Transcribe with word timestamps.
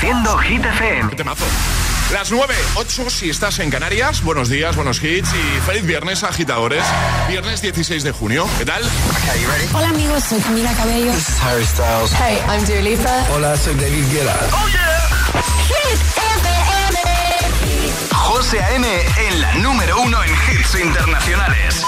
Reproduciendo 0.00 0.38
Hit 0.38 0.64
FM. 0.64 1.16
Temazo. 1.16 1.44
Las 2.12 2.30
9, 2.30 2.54
8 2.76 3.10
si 3.10 3.30
estás 3.30 3.58
en 3.58 3.68
Canarias. 3.68 4.22
Buenos 4.22 4.48
días, 4.48 4.76
buenos 4.76 5.02
hits 5.02 5.28
y 5.34 5.60
feliz 5.66 5.84
viernes, 5.84 6.22
agitadores. 6.22 6.84
Viernes 7.28 7.60
16 7.62 8.04
de 8.04 8.12
junio. 8.12 8.48
¿Qué 8.58 8.64
tal? 8.64 8.80
Hola 9.74 9.88
amigos, 9.88 10.22
soy 10.22 10.38
Camila 10.40 10.72
Cabello. 10.74 11.10
This 11.10 11.28
is 11.28 11.42
Harry 11.42 11.64
Styles. 11.64 12.12
Hey, 12.12 12.38
I'm 12.48 12.64
Dua 12.64 12.80
Lipa. 12.80 13.24
Hola, 13.34 13.56
soy 13.56 13.74
David 13.74 14.04
Guetta. 14.12 14.36
¡Oh, 14.52 14.68
yeah! 14.68 15.08
Hit 15.66 15.98
FM. 16.46 16.98
José 18.14 18.62
A.M. 18.62 18.86
en 19.28 19.40
la 19.40 19.54
número 19.54 20.00
uno 20.00 20.22
en 20.22 20.30
hits 20.30 20.76
internacionales. 20.76 21.82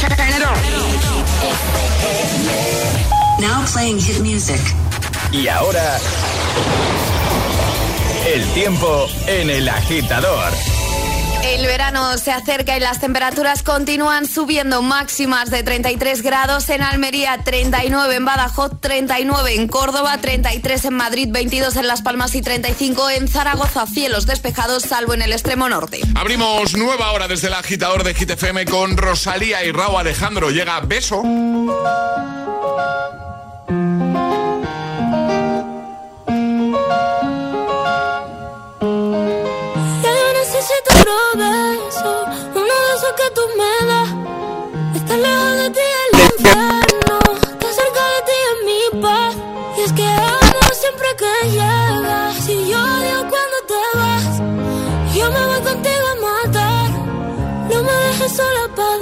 Turn 0.00 0.12
it 0.12 0.42
on. 0.44 0.58
Now 3.40 3.64
playing 3.72 4.00
hit 4.00 4.18
music. 4.18 4.60
Y 5.30 5.46
ahora... 5.46 6.00
El 8.32 8.46
tiempo 8.54 9.10
en 9.26 9.50
el 9.50 9.68
agitador. 9.68 10.54
El 11.44 11.66
verano 11.66 12.16
se 12.16 12.32
acerca 12.32 12.74
y 12.78 12.80
las 12.80 12.98
temperaturas 12.98 13.62
continúan 13.62 14.26
subiendo 14.26 14.80
máximas 14.80 15.50
de 15.50 15.62
33 15.62 16.22
grados 16.22 16.70
en 16.70 16.80
Almería, 16.82 17.42
39 17.44 18.14
en 18.14 18.24
Badajoz, 18.24 18.80
39 18.80 19.56
en 19.56 19.68
Córdoba, 19.68 20.16
33 20.16 20.86
en 20.86 20.94
Madrid, 20.94 21.28
22 21.30 21.76
en 21.76 21.86
Las 21.86 22.00
Palmas 22.00 22.34
y 22.34 22.40
35 22.40 23.10
en 23.10 23.28
Zaragoza. 23.28 23.86
Cielos 23.86 24.24
despejados 24.24 24.84
salvo 24.84 25.12
en 25.12 25.20
el 25.20 25.32
extremo 25.32 25.68
norte. 25.68 26.00
Abrimos 26.14 26.74
nueva 26.74 27.12
hora 27.12 27.28
desde 27.28 27.48
el 27.48 27.54
agitador 27.54 28.02
de 28.02 28.14
Hit 28.14 28.30
FM 28.30 28.64
con 28.64 28.96
Rosalía 28.96 29.62
y 29.62 29.72
Raúl 29.72 29.96
Alejandro. 29.96 30.50
Llega 30.50 30.80
Beso. 30.80 31.22
Beso, 41.34 42.24
uno 42.54 42.74
de 42.84 42.90
esos 42.96 43.12
que 43.20 43.30
tú 43.34 43.42
me 43.58 43.86
das. 43.86 44.10
Está 44.96 45.16
lejos 45.16 45.54
de 45.60 45.70
ti 45.70 45.86
el 46.02 46.20
infierno, 46.30 47.18
está 47.52 47.68
cerca 47.80 48.02
de 48.12 48.20
ti 48.28 48.36
en 48.50 48.58
mi 48.66 49.02
paz. 49.02 49.34
Y 49.78 49.80
es 49.82 49.92
que 49.92 50.06
amo 50.06 50.60
siempre 50.72 51.08
que 51.20 51.50
llegas, 51.50 52.48
y 52.48 52.68
yo 52.70 52.78
odio 52.78 53.18
cuando 53.32 53.58
te 53.70 53.80
vas. 53.98 54.34
Yo 55.14 55.30
me 55.30 55.46
voy 55.46 55.60
contigo 55.60 56.06
a 56.12 56.16
matar, 56.26 56.90
no 57.70 57.82
me 57.82 57.92
dejes 57.92 58.32
sola, 58.36 58.68
¿pa' 58.76 59.01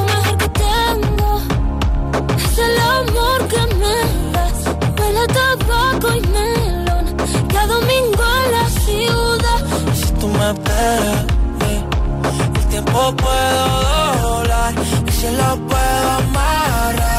el 2.67 2.77
amor 2.99 3.39
que 3.51 3.61
me 3.81 3.97
das. 4.35 4.59
Huele 4.97 5.19
a 5.19 5.27
tabaco 5.37 6.07
y 6.15 6.21
melón. 6.35 7.05
Cada 7.53 7.67
domingo 7.75 8.23
en 8.43 8.51
la 8.55 8.65
ciudad. 8.85 9.59
Si 9.99 10.11
tú 10.19 10.27
me 10.27 10.45
esperas, 10.51 11.25
el 12.59 12.65
tiempo 12.73 13.15
puedo 13.25 13.63
doblar, 14.21 14.73
y 15.07 15.11
si 15.11 15.27
lo 15.39 15.49
puedo 15.69 16.09
amarrar 16.21 17.10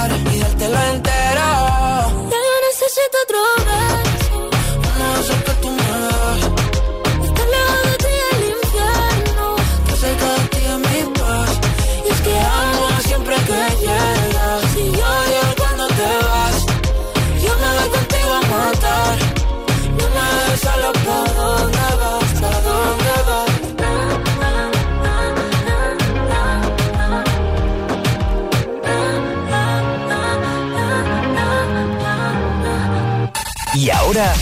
ahora, 34.19 34.35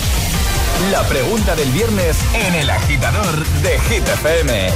la 0.90 1.02
pregunta 1.04 1.54
del 1.54 1.70
viernes 1.70 2.16
en 2.34 2.54
el 2.56 2.70
agitador 2.70 3.44
de 3.62 3.78
Hit 3.80 4.08
FM. 4.08 4.70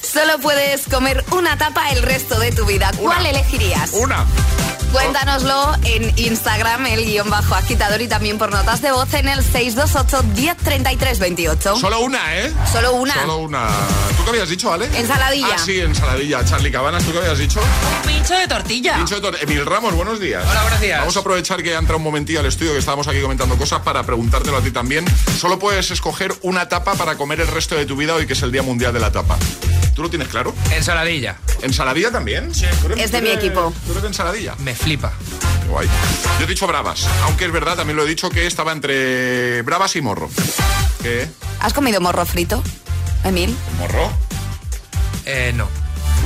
Solo 0.00 0.38
puedes 0.40 0.86
comer 0.86 1.24
una 1.32 1.58
tapa 1.58 1.90
el 1.90 2.02
resto 2.02 2.38
de 2.38 2.52
tu 2.52 2.64
vida. 2.64 2.90
¿Cuál 2.96 3.20
Una. 3.20 3.30
elegirías? 3.30 3.92
Una. 3.92 4.24
Cuéntanoslo 4.92 5.72
en 5.84 6.12
Instagram, 6.18 6.86
el 6.86 7.04
guion 7.04 7.30
bajo 7.30 7.54
agitador 7.54 8.00
y 8.02 8.08
también 8.08 8.38
por 8.38 8.50
notas 8.50 8.82
de 8.82 8.90
voz 8.90 9.12
en 9.14 9.28
el 9.28 9.42
628 9.42 10.22
1033 10.34 11.18
28. 11.20 11.76
Solo 11.76 12.00
una, 12.00 12.36
¿eh? 12.38 12.52
Solo 12.72 12.94
una. 12.94 13.14
Solo 13.14 13.36
una. 13.38 13.68
¿Tú 14.16 14.24
qué 14.24 14.30
habías 14.30 14.48
dicho, 14.48 14.72
Ale? 14.72 14.86
Ensaladilla. 14.98 15.46
Ah, 15.54 15.58
sí, 15.58 15.78
ensaladilla. 15.78 16.44
Charlie 16.44 16.72
Cabanas, 16.72 17.04
¿tú 17.04 17.12
qué 17.12 17.18
habías 17.18 17.38
dicho? 17.38 17.60
Pincho 18.06 18.34
de 18.34 18.48
tortilla. 18.48 18.96
Pincho 18.96 19.20
de 19.20 19.22
tor- 19.28 19.38
Emil 19.40 19.64
Ramos, 19.64 19.94
buenos 19.94 20.18
días. 20.18 20.44
Hola, 20.50 20.62
buenos 20.62 20.80
días. 20.80 20.98
Vamos 20.98 21.16
a 21.16 21.20
aprovechar 21.20 21.62
que 21.62 21.74
ha 21.74 21.78
entrado 21.78 21.98
un 21.98 22.04
momentillo 22.04 22.40
al 22.40 22.46
estudio, 22.46 22.72
que 22.72 22.78
estábamos 22.78 23.06
aquí 23.06 23.20
comentando 23.20 23.56
cosas, 23.56 23.80
para 23.82 24.02
preguntártelo 24.02 24.56
a 24.56 24.60
ti 24.60 24.72
también. 24.72 25.04
Solo 25.38 25.58
puedes 25.60 25.90
escoger 25.92 26.34
una 26.42 26.68
tapa 26.68 26.94
para 26.94 27.16
comer 27.16 27.40
el 27.40 27.46
resto 27.46 27.76
de 27.76 27.86
tu 27.86 27.94
vida 27.96 28.14
hoy, 28.14 28.26
que 28.26 28.32
es 28.32 28.42
el 28.42 28.50
Día 28.50 28.62
Mundial 28.62 28.92
de 28.92 28.98
la 29.00 29.12
Tapa. 29.12 29.38
¿Tú 29.94 30.02
lo 30.02 30.08
tienes 30.10 30.28
claro? 30.28 30.54
Ensaladilla. 30.70 31.36
¿Ensaladilla 31.62 32.10
también? 32.10 32.54
Sí. 32.54 32.64
Es 32.96 33.10
de 33.12 33.20
mi 33.20 33.30
equipo. 33.30 33.72
¿Tú 33.84 33.90
eres 33.90 34.02
de 34.02 34.08
ensaladilla? 34.08 34.54
Me 34.60 34.74
flipa. 34.80 35.12
Qué 35.62 35.68
guay. 35.68 35.88
Yo 36.38 36.44
he 36.44 36.48
dicho 36.48 36.66
bravas, 36.66 37.06
aunque 37.24 37.44
es 37.46 37.52
verdad, 37.52 37.76
también 37.76 37.96
lo 37.96 38.04
he 38.04 38.08
dicho 38.08 38.30
que 38.30 38.46
estaba 38.46 38.72
entre 38.72 39.62
bravas 39.62 39.94
y 39.96 40.00
morro. 40.02 40.28
¿Qué? 41.02 41.28
¿Has 41.60 41.72
comido 41.72 42.00
morro 42.00 42.24
frito, 42.26 42.62
Emil? 43.24 43.56
¿Morro? 43.78 44.10
Eh, 45.26 45.52
no. 45.54 45.68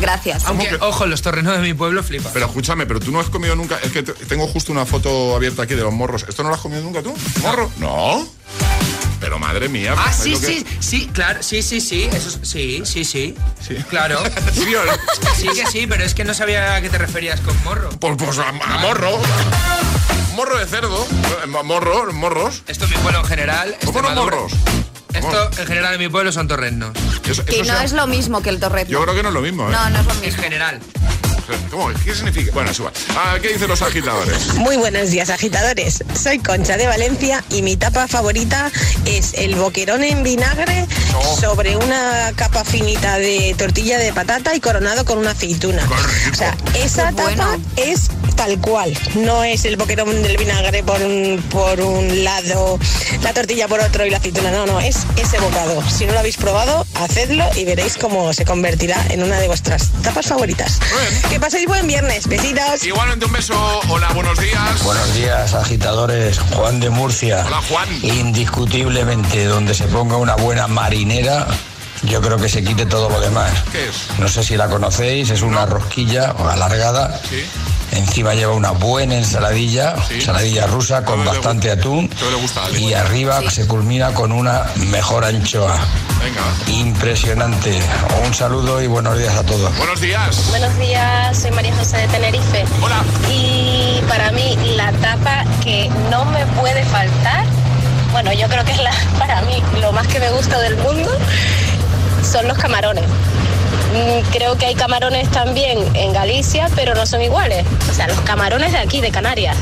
Gracias. 0.01 0.45
Aunque, 0.47 0.69
que- 0.69 0.75
ojo, 0.77 1.06
los 1.06 1.23
torrenos 1.23 1.53
de 1.56 1.62
mi 1.62 1.75
pueblo 1.75 2.03
flipa. 2.03 2.31
Pero 2.33 2.47
escúchame, 2.47 2.85
pero 2.87 2.99
tú 3.01 3.12
no 3.12 3.21
has 3.21 3.29
comido 3.29 3.55
nunca. 3.55 3.79
Es 3.83 3.93
que 3.93 4.03
te- 4.03 4.12
tengo 4.12 4.47
justo 4.49 4.73
una 4.73 4.85
foto 4.87 5.37
abierta 5.37 5.62
aquí 5.62 5.75
de 5.75 5.83
los 5.83 5.93
morros. 5.93 6.25
¿Esto 6.29 6.43
no 6.43 6.49
lo 6.49 6.57
has 6.57 6.61
comido 6.61 6.83
nunca 6.83 7.03
tú? 7.03 7.15
¿Morro? 7.43 7.71
No. 7.79 8.27
Pero 9.25 9.38
madre 9.38 9.71
mía. 9.71 9.94
Ah, 9.97 10.12
sí, 10.12 10.32
que- 10.32 10.47
sí, 10.47 10.67
sí, 10.81 11.11
claro, 11.11 11.43
sí, 11.43 11.62
sí, 11.62 11.81
sí, 11.81 12.03
eso 12.12 12.29
es- 12.29 12.38
sí, 12.47 12.82
sí, 12.85 13.06
sí, 13.06 13.35
Sí. 13.67 13.75
claro. 13.88 14.23
¿Sí 14.53 14.75
o 14.75 14.85
no? 14.85 14.93
Sí 15.35 15.49
que 15.49 15.67
sí, 15.67 15.87
pero 15.87 16.05
es 16.05 16.12
que 16.15 16.25
no 16.25 16.35
sabía 16.35 16.75
a 16.75 16.82
qué 16.82 16.91
te 16.91 16.99
referías 16.99 17.41
con 17.41 17.56
morro. 17.65 17.88
Pues, 17.99 18.17
pues 18.19 18.37
a, 18.38 18.49
a 18.50 18.79
morro. 18.79 19.19
Morro 20.37 20.59
de 20.59 20.67
cerdo. 20.67 21.06
Eh, 21.43 21.47
Morro, 21.47 22.12
morros. 22.12 22.62
Esto 22.67 22.85
en 22.85 22.91
mi 22.91 22.97
pueblo 22.99 23.21
en 23.21 23.25
general. 23.25 23.76
¿Cómo 23.87 24.03
no 24.03 24.15
morros? 24.15 24.53
Esto 25.15 25.50
en 25.59 25.67
general 25.69 25.94
en 25.94 26.00
mi 26.00 26.09
pueblo 26.11 26.31
son 26.32 26.47
torreznos. 26.49 26.91
Eso- 27.26 27.44
Que 27.47 27.61
eso 27.61 27.73
no 27.73 27.79
se- 27.79 27.85
es 27.87 27.93
lo 27.93 28.06
mismo 28.06 28.43
que 28.43 28.50
el 28.50 28.61
torrezno. 28.61 28.93
Yo 28.93 29.03
creo 29.05 29.15
que 29.15 29.23
no 29.23 29.29
es 29.31 29.35
lo 29.35 29.41
mismo, 29.41 29.69
¿eh? 29.69 29.73
No, 29.73 29.88
no 29.91 30.00
es 30.00 30.05
lo 30.06 30.12
En 30.12 30.21
mismo. 30.21 30.43
general. 30.43 30.81
¿Cómo? 31.70 31.88
¿Qué 32.05 32.14
significa? 32.14 32.52
Bueno, 32.52 32.70
es 32.70 32.79
igual. 32.79 32.93
Ah, 33.17 33.37
¿Qué 33.41 33.49
dicen 33.52 33.69
los 33.69 33.82
agitadores? 33.82 34.55
Muy 34.55 34.76
buenos 34.76 35.11
días, 35.11 35.29
agitadores. 35.31 36.02
Soy 36.20 36.38
Concha 36.38 36.76
de 36.76 36.87
Valencia 36.87 37.44
y 37.50 37.62
mi 37.62 37.76
tapa 37.76 38.08
favorita 38.08 38.70
es 39.05 39.35
el 39.35 39.55
boquerón 39.56 40.05
en 40.05 40.23
vinagre 40.23 40.87
sobre 41.41 41.76
una 41.76 42.32
capa 42.37 42.64
finita 42.64 43.19
de 43.19 43.55
tortilla 43.58 43.99
de 43.99 44.12
patata 44.12 44.55
y 44.55 44.61
coronado 44.61 45.05
con 45.05 45.19
una 45.19 45.32
aceituna. 45.32 45.87
O 46.32 46.35
sea, 46.35 46.56
esa 46.82 47.11
Qué 47.11 47.17
tapa 47.17 47.23
bueno. 47.25 47.61
es 47.76 48.08
tal 48.37 48.58
cual. 48.61 48.97
No 49.14 49.44
es 49.44 49.64
el 49.64 49.76
boquerón 49.76 50.23
del 50.23 50.37
vinagre 50.37 50.82
por 50.82 51.00
un, 51.02 51.44
por 51.50 51.81
un 51.81 52.25
lado, 52.25 52.79
la 53.23 53.32
tortilla 53.35 53.69
por 53.69 53.81
otro 53.81 54.06
y 54.06 54.11
la 54.11 54.17
aceituna. 54.17 54.50
No, 54.50 54.67
no, 54.67 54.81
es 54.81 54.99
ese 55.17 55.38
bocado. 55.40 55.82
Si 55.88 56.06
no 56.06 56.12
lo 56.14 56.20
habéis 56.20 56.37
probado, 56.37 56.87
hacedlo 56.94 57.44
y 57.56 57.64
veréis 57.64 57.97
cómo 57.97 58.32
se 58.32 58.44
convertirá 58.44 59.05
en 59.11 59.23
una 59.23 59.38
de 59.40 59.47
vuestras 59.47 59.90
tapas 60.02 60.26
favoritas. 60.26 60.79
Bien. 60.81 61.34
Que 61.35 61.41
paséis 61.41 61.67
buen 61.67 61.85
viernes. 61.89 62.29
Besitos. 62.29 62.85
Igualmente 62.85 63.27
un 63.27 63.33
beso. 63.33 63.81
Hola, 63.89 64.09
buenos 64.13 64.39
días. 64.39 64.85
Buenos 64.85 65.15
días, 65.15 65.53
agitadores. 65.53 66.39
Juan 66.39 66.79
de 66.79 66.91
Murcia. 66.91 67.43
Hola, 67.45 67.61
Juan. 67.69 67.89
Indiscutiblemente, 68.05 69.47
donde 69.47 69.75
se 69.75 69.89
ponga 69.89 70.17
una 70.17 70.37
buena 70.37 70.69
marinera, 70.69 71.45
yo 72.05 72.21
creo 72.21 72.37
que 72.37 72.49
se 72.49 72.63
quite 72.63 72.87
todo 72.87 73.11
lo 73.11 73.19
demás. 73.19 73.51
¿Qué 73.73 73.89
es? 73.89 74.17
No 74.21 74.29
sé 74.29 74.45
si 74.45 74.57
la 74.57 74.69
conocéis, 74.69 75.31
es 75.31 75.43
una 75.43 75.67
rosquilla 75.67 76.37
alargada. 76.39 77.21
Sí. 77.29 77.45
Encima 77.94 78.35
lleva 78.35 78.52
una 78.55 78.70
buena 78.73 79.14
ensaladilla, 79.17 79.94
Sí. 80.08 80.14
ensaladilla 80.14 80.67
rusa 80.67 81.05
con 81.05 81.25
bastante 81.25 81.69
gusta. 81.69 81.81
atún. 81.81 82.11
Gusta. 82.41 82.62
Y 82.79 82.93
arriba 82.94 83.41
se 83.50 83.67
culmina 83.67 84.12
con 84.12 84.32
una 84.32 84.64
mejor 84.91 85.25
anchoa. 85.25 85.76
Venga. 86.23 86.43
Impresionante. 86.81 87.79
Un 88.26 88.35
saludo 88.35 88.82
y 88.82 88.87
buenos 88.87 89.19
días 89.19 89.35
a 89.37 89.43
todos. 89.44 89.76
Buenos 89.79 90.00
días. 90.00 90.46
Buenos 90.50 90.76
días, 90.79 91.37
soy 91.38 91.50
María 91.52 91.75
José 91.76 91.99
de 91.99 92.08
Tenerife. 92.08 92.64
Hola. 92.82 93.02
Y 93.31 94.00
para 94.08 94.31
mí 94.32 94.56
la 94.76 94.93
tapa 94.93 95.44
que 95.62 95.90
no 96.11 96.25
me 96.26 96.44
puede 96.58 96.85
faltar, 96.87 97.44
bueno, 98.12 98.32
yo 98.32 98.49
creo 98.49 98.64
que 98.64 98.73
es 98.73 98.82
la, 98.82 98.93
para 99.19 99.43
mí 99.43 99.62
lo 99.81 99.93
más 99.93 100.06
que 100.08 100.19
me 100.20 100.31
gusta 100.31 100.58
del 100.61 100.76
mundo, 100.79 101.11
son 102.31 102.49
los 102.49 102.56
camarones. 102.58 103.05
Mm, 103.94 104.20
Creo 104.32 104.56
que 104.58 104.67
hay 104.67 104.75
camarones 104.75 105.31
también 105.31 105.79
en 105.94 106.12
Galicia, 106.12 106.69
pero 106.75 106.94
no 106.94 107.06
son 107.06 107.23
iguales. 107.23 107.64
O 107.91 107.94
sea, 107.94 108.08
los 108.08 108.19
camarones 108.20 108.73
de 108.73 108.79
aquí, 108.79 109.00
de 109.00 109.11
Canarias. 109.11 109.56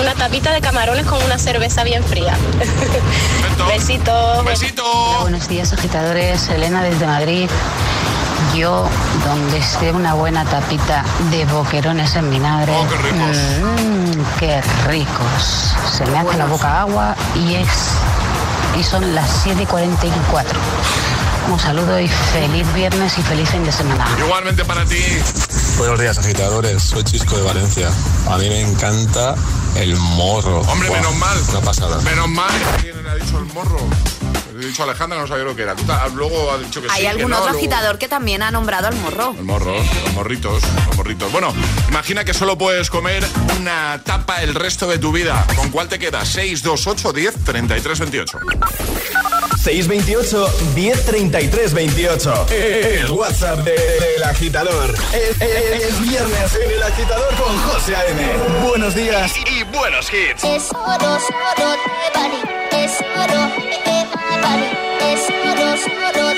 Una 0.00 0.14
tapita 0.14 0.52
de 0.52 0.60
camarones 0.60 1.06
con 1.06 1.22
una 1.22 1.38
cerveza 1.38 1.84
bien 1.84 2.02
fría. 2.02 2.36
Perfecto. 2.58 3.66
Besito. 3.72 4.38
Un 4.40 4.44
besito. 4.46 4.82
Buenos 5.22 5.48
días, 5.48 5.72
agitadores. 5.72 6.48
Elena 6.48 6.82
desde 6.82 7.06
Madrid. 7.06 7.48
Yo, 8.56 8.86
donde 9.24 9.58
esté 9.58 9.92
una 9.92 10.14
buena 10.14 10.44
tapita 10.44 11.04
de 11.30 11.44
boquerones 11.46 12.14
en 12.16 12.30
vinagre. 12.30 12.72
Oh, 12.74 12.86
qué 12.88 12.96
ricos. 12.96 13.36
mm, 13.62 14.38
qué 14.38 14.62
ricos. 14.88 15.74
Se 15.96 16.04
me 16.06 16.18
hace 16.18 16.36
la 16.36 16.46
boca 16.46 16.80
agua 16.80 17.14
y 17.34 17.54
es. 17.54 17.68
Y 18.78 18.82
son 18.82 19.14
las 19.14 19.42
7 19.42 19.62
y 19.62 19.66
44. 19.66 20.58
Un 21.50 21.58
saludo 21.58 22.00
y 22.00 22.08
feliz 22.08 22.72
viernes 22.74 23.18
y 23.18 23.22
feliz 23.22 23.48
fin 23.50 23.64
de 23.64 23.72
semana. 23.72 24.06
Igualmente 24.18 24.64
para 24.64 24.84
ti. 24.84 25.02
Buenos 25.76 26.00
días, 26.00 26.18
agitadores. 26.18 26.82
Soy 26.82 27.04
Chisco 27.04 27.36
de 27.36 27.42
Valencia. 27.42 27.90
A 28.30 28.38
mí 28.38 28.48
me 28.48 28.60
encanta 28.60 29.34
el 29.76 29.96
morro. 29.96 30.60
Hombre, 30.60 30.90
menos 30.90 31.14
mal. 31.16 31.38
Una 31.50 31.60
pasada. 31.60 32.00
Menos 32.02 32.28
mal. 32.28 32.50
¿Quién 32.80 33.02
le 33.02 33.10
ha 33.10 33.14
dicho 33.16 33.38
el 33.38 33.46
morro? 33.52 33.78
He 34.54 34.66
dicho 34.66 34.82
a 34.82 34.84
Alejandra, 34.86 35.18
no 35.18 35.26
sabía 35.26 35.44
lo 35.44 35.56
que 35.56 35.62
era. 35.62 35.74
Tú 35.74 35.84
luego 36.14 36.50
ha 36.52 36.58
dicho 36.58 36.80
que 36.82 36.88
sí. 36.88 36.94
Hay 36.94 37.02
que 37.02 37.08
algún 37.08 37.30
no, 37.30 37.36
otro 37.38 37.52
luego- 37.52 37.58
agitador 37.58 37.98
que 37.98 38.08
también 38.08 38.42
ha 38.42 38.50
nombrado 38.50 38.88
al 38.88 38.94
morro. 38.96 39.34
El 39.38 39.44
morro, 39.44 39.74
los 39.76 40.12
morritos, 40.14 40.62
los 40.86 40.96
morritos. 40.96 41.32
Bueno, 41.32 41.54
imagina 41.88 42.24
que 42.24 42.34
solo 42.34 42.56
puedes 42.58 42.90
comer 42.90 43.24
una 43.58 44.00
tapa 44.04 44.42
el 44.42 44.54
resto 44.54 44.86
de 44.86 44.98
tu 44.98 45.12
vida. 45.12 45.46
¿Con 45.56 45.70
cuál 45.70 45.88
te 45.88 45.98
quedas? 45.98 46.28
6, 46.28 46.62
2, 46.62 46.86
8, 46.86 47.12
10, 47.12 47.34
33, 47.44 47.98
28. 48.00 48.38
628 49.62 50.48
1033 50.74 51.72
28. 51.74 52.46
El 52.50 53.10
WhatsApp 53.10 53.58
de- 53.60 53.72
del 53.72 54.24
agitador. 54.24 54.94
Es, 55.12 55.40
es- 55.40 55.82
es 55.84 56.00
viernes 56.00 56.54
en 56.64 56.70
el 56.72 56.82
agitador 56.82 57.34
con 57.36 57.56
José 57.62 57.94
A.M. 57.96 58.22
Buenos 58.68 58.94
días 58.94 59.32
y 59.46 59.62
buenos 59.64 60.06
hits. 60.12 60.44
Es 60.44 60.70
oro, 60.72 61.14
oro 61.14 61.70
de. 61.70 62.84
Es 62.84 62.92
oro, 63.16 63.52
oro, 65.90 66.31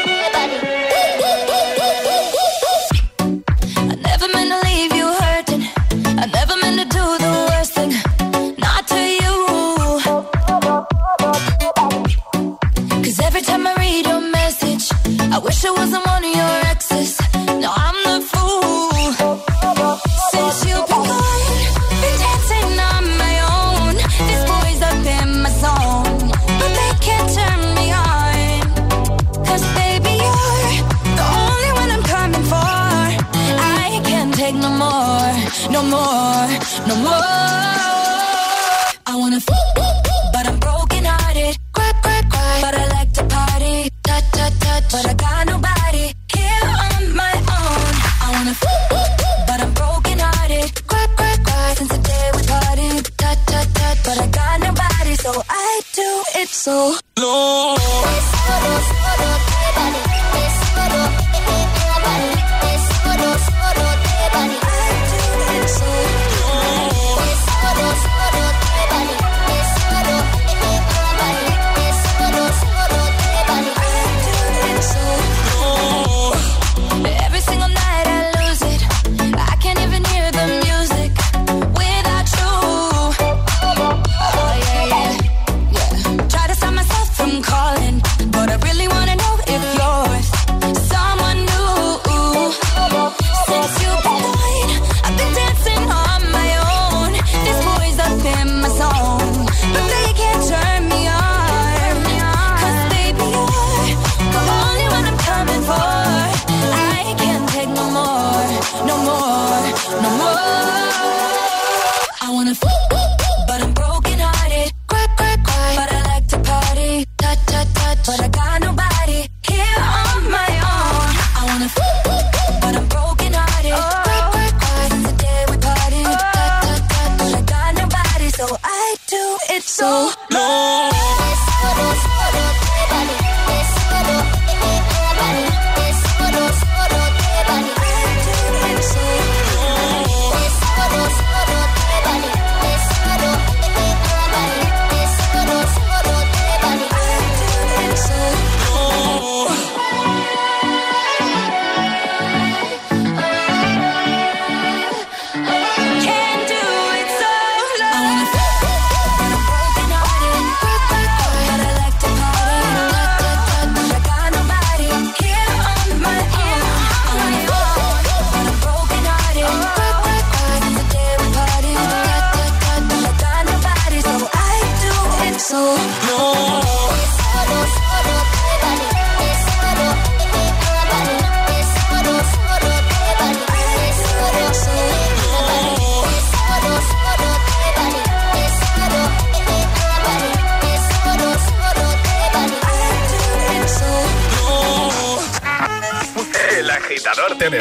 do 129.07 129.39
it 129.51 129.63
so 129.63 130.11
long. 130.33 130.74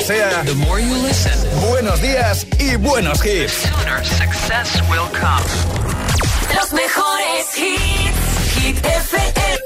Agitador 0.10 0.81
you 0.81 0.95
listen, 1.01 1.33
buenos 1.69 2.01
días 2.01 2.45
y 2.60 2.75
buenos 2.75 3.22
hits. 3.24 3.63
The 3.63 4.03
success 4.03 4.81
will 4.89 5.07
come. 5.13 5.43
Los 6.55 6.74
mejores 6.74 7.53
hits. 7.55 8.24
Hit 8.55 8.77
FM. 8.77 9.60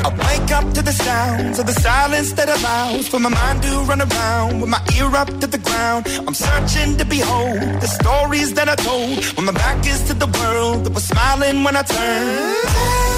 I 0.00 0.10
wake 0.10 0.52
up 0.52 0.72
to 0.74 0.82
the 0.82 0.92
sounds 0.92 1.58
of 1.58 1.66
the 1.66 1.72
silence 1.72 2.32
that 2.32 2.48
allows 2.48 3.08
for 3.08 3.18
my 3.18 3.28
mind 3.28 3.62
to 3.62 3.80
run 3.80 4.00
around 4.00 4.60
with 4.60 4.70
my 4.70 4.80
ear 4.96 5.14
up 5.14 5.28
to 5.40 5.46
the 5.46 5.58
ground. 5.58 6.06
I'm 6.26 6.34
searching 6.34 6.96
to 6.96 7.04
behold 7.04 7.58
the 7.80 7.86
stories 7.86 8.54
that 8.54 8.68
I 8.68 8.76
told 8.76 9.24
when 9.36 9.46
my 9.46 9.52
back 9.52 9.86
is 9.86 10.02
to 10.04 10.14
the 10.14 10.26
world 10.26 10.84
that 10.84 10.94
was 10.94 11.04
smiling 11.04 11.64
when 11.64 11.76
I 11.76 11.82
turned. 11.82 13.17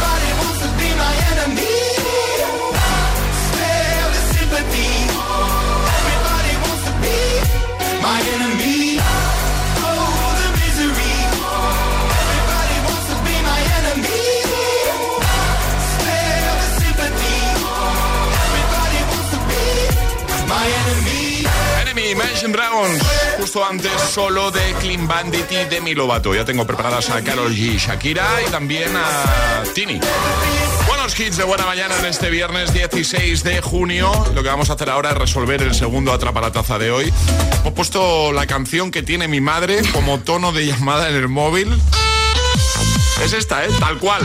Antes, 23.59 23.91
solo 24.13 24.49
de 24.49 24.61
Clean 24.79 25.05
Bandit 25.09 25.51
y 25.51 25.65
Demi 25.65 25.93
Lovato. 25.93 26.33
Ya 26.33 26.45
tengo 26.45 26.65
preparadas 26.65 27.09
a 27.09 27.21
Carol 27.21 27.53
G, 27.53 27.77
Shakira 27.77 28.25
y 28.47 28.49
también 28.49 28.95
a 28.95 29.63
Tini. 29.75 29.99
Buenos 30.87 31.19
hits 31.19 31.35
de 31.35 31.43
buena 31.43 31.65
mañana 31.65 31.97
en 31.99 32.05
este 32.05 32.29
viernes 32.29 32.73
16 32.73 33.43
de 33.43 33.59
junio. 33.59 34.09
Lo 34.33 34.41
que 34.41 34.47
vamos 34.47 34.69
a 34.69 34.73
hacer 34.73 34.89
ahora 34.89 35.11
es 35.11 35.17
resolver 35.17 35.61
el 35.61 35.75
segundo 35.75 36.13
atrapa 36.13 36.39
la 36.39 36.53
taza 36.53 36.79
de 36.79 36.91
hoy. 36.91 37.13
Hemos 37.59 37.73
puesto 37.73 38.31
la 38.31 38.47
canción 38.47 38.89
que 38.89 39.03
tiene 39.03 39.27
mi 39.27 39.41
madre 39.41 39.81
como 39.91 40.19
tono 40.21 40.53
de 40.53 40.67
llamada 40.67 41.09
en 41.09 41.15
el 41.15 41.27
móvil. 41.27 41.77
Es 43.21 43.33
esta, 43.33 43.65
¿eh? 43.65 43.69
Tal 43.81 43.97
cual. 43.97 44.21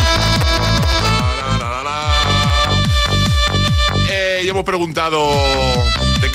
Eh, 4.09 4.43
y 4.45 4.49
hemos 4.49 4.65
preguntado 4.65 5.29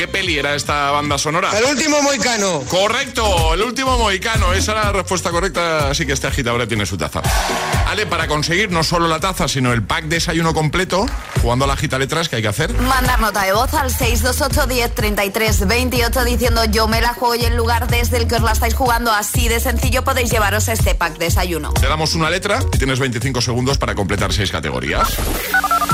qué 0.01 0.08
peli 0.08 0.36
era 0.36 0.55
esta 0.55 0.89
banda 0.89 1.15
sonora. 1.20 1.51
El 1.55 1.63
último 1.63 2.01
moicano. 2.01 2.62
Correcto, 2.67 3.53
el 3.53 3.62
último 3.62 4.00
moicano. 4.00 4.51
Esa 4.51 4.72
era 4.72 4.86
la 4.86 4.93
respuesta 4.93 5.29
correcta, 5.29 5.91
así 5.91 6.08
que 6.08 6.13
este 6.13 6.25
agitador 6.25 6.65
tiene 6.65 6.88
su 6.88 6.98
taza. 6.98 7.22
Ale, 7.91 8.05
para 8.05 8.25
conseguir 8.29 8.71
no 8.71 8.86
solo 8.86 9.10
la 9.10 9.19
taza, 9.19 9.50
sino 9.50 9.74
el 9.74 9.83
pack 9.83 10.05
desayuno 10.05 10.53
completo, 10.53 11.05
jugando 11.41 11.65
a 11.65 11.67
la 11.67 11.75
gita 11.75 12.00
letras, 12.00 12.29
¿qué 12.29 12.38
hay 12.38 12.41
que 12.41 12.48
hacer? 12.48 12.74
Mandar 12.74 13.19
nota 13.19 13.43
de 13.43 13.51
voz 13.51 13.74
al 13.74 13.89
628 13.91 14.65
10 14.65 14.95
33 14.95 15.67
28 15.67 16.24
diciendo 16.24 16.63
yo 16.71 16.88
me 16.88 17.01
la 17.01 17.10
juego 17.13 17.36
y 17.36 17.43
el 17.43 17.57
lugar 17.57 17.89
desde 17.89 18.15
el 18.15 18.27
que 18.27 18.36
os 18.36 18.43
la 18.43 18.53
estáis 18.53 18.75
jugando 18.75 19.12
así 19.12 19.50
de 19.50 19.60
sencillo 19.60 20.05
podéis 20.05 20.31
llevaros 20.31 20.69
este 20.69 20.95
pack 20.95 21.17
desayuno. 21.17 21.74
Te 21.74 21.88
damos 21.88 22.15
una 22.15 22.29
letra 22.29 22.60
y 22.74 22.77
tienes 22.77 22.98
25 22.98 23.41
segundos 23.41 23.77
para 23.77 23.93
completar 23.93 24.31
seis 24.31 24.51
categorías. 24.51 25.10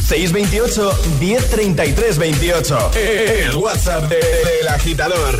628 0.08 1.00
1033 1.20 2.18
28. 2.20 2.92
El 2.94 3.56
WhatsApp 3.56 4.04
de- 4.04 4.18
del 4.18 4.68
agitador. 4.68 5.40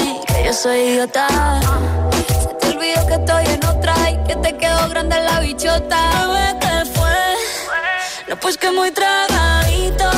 soy 0.53 0.79
idiota. 0.79 1.27
Se 2.27 2.53
te 2.59 2.75
olvidó 2.75 3.07
que 3.07 3.13
estoy 3.13 3.45
en 3.45 3.65
otra 3.65 3.93
y 4.09 4.17
que 4.27 4.35
te 4.35 4.57
quedó 4.57 4.89
grande 4.89 5.15
la 5.21 5.39
bichota. 5.39 6.57
¿Qué 6.59 6.85
fue? 6.93 7.35
No, 8.27 8.35
pues 8.37 8.57
que 8.57 8.69
muy 8.71 8.91
tragadito. 8.91 10.09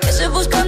Que 0.00 0.12
se 0.12 0.28
buscan 0.28 0.67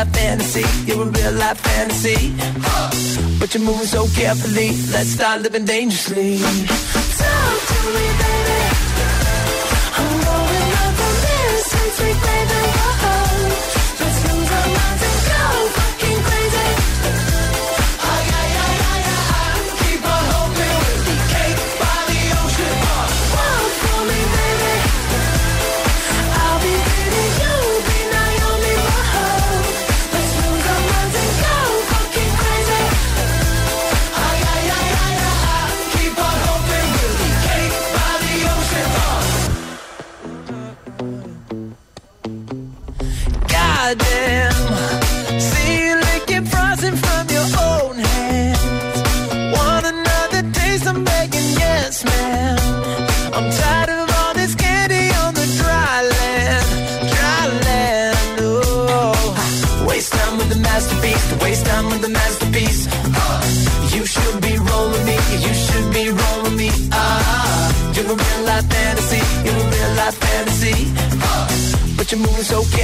life 0.00 0.12
fantasy. 0.14 0.64
You're 0.86 1.02
a 1.02 1.10
real 1.10 1.32
life 1.32 1.58
fantasy. 1.58 2.32
But 3.38 3.54
you're 3.54 3.62
moving 3.62 3.86
so 3.86 4.06
carefully. 4.08 4.68
Let's 4.92 5.10
start 5.10 5.42
living 5.42 5.66
dangerously. 5.66 6.38
Talk 6.38 7.60
to 7.68 7.86
me, 7.94 8.06
baby. 8.18 8.39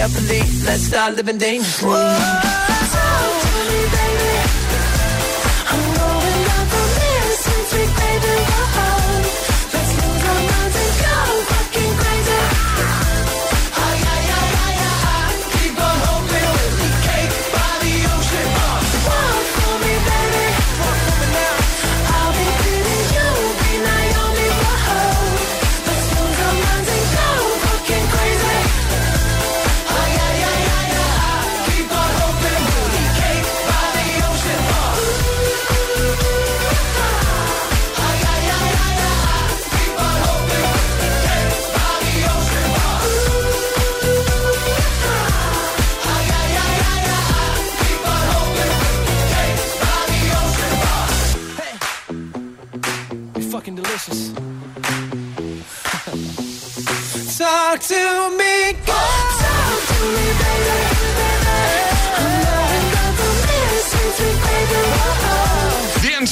carefully. 0.06 0.40
Let's 0.64 0.82
start 0.82 1.16
living 1.16 1.38
dangerously. 1.38 1.88
Whoa. 1.88 2.16
So 2.92 3.02
tell 3.42 3.64
me, 3.70 3.80
baby, 3.94 4.34
I'm 5.70 5.82
going 5.96 6.15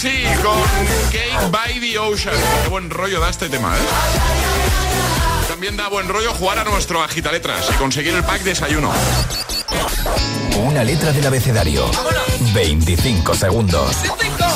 Sí, 0.05 0.23
con 0.43 0.61
Cake 1.13 1.51
by 1.51 1.81
the 1.81 1.99
Ocean. 1.99 2.35
Qué 2.63 2.69
buen 2.69 2.91
rollo 2.91 3.21
da 3.21 3.31
este 3.31 3.49
tema, 3.49 3.75
¿eh? 3.75 3.81
También 5.49 5.79
da 5.79 5.89
buen 5.89 6.09
rollo 6.09 6.35
jugar 6.35 6.59
a 6.59 6.65
nuestro 6.65 7.03
agitaletras 7.03 7.71
y 7.71 7.73
conseguir 7.79 8.13
el 8.13 8.23
pack 8.23 8.43
desayuno. 8.43 8.93
Una 10.59 10.85
letra 10.85 11.11
del 11.11 11.27
abecedario. 11.27 11.91
25 12.53 13.35
segundos. 13.35 13.97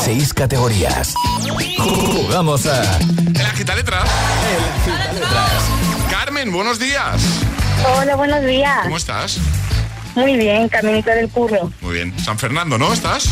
6 0.05 0.35
categorías. 0.35 1.15
Jugamos 1.79 2.67
a. 2.67 2.99
El 2.99 3.47
agitaletras. 3.47 4.07
Carmen, 6.39 6.55
buenos 6.55 6.79
días. 6.79 7.21
Hola, 7.97 8.15
buenos 8.15 8.45
días. 8.45 8.83
¿Cómo 8.85 8.97
estás? 8.97 9.41
Muy 10.15 10.37
bien, 10.37 10.69
caminito 10.69 11.11
del 11.11 11.29
curro. 11.29 11.73
Muy 11.81 11.95
bien. 11.95 12.17
San 12.21 12.39
Fernando, 12.39 12.79
¿no? 12.79 12.93
¿Estás? 12.93 13.25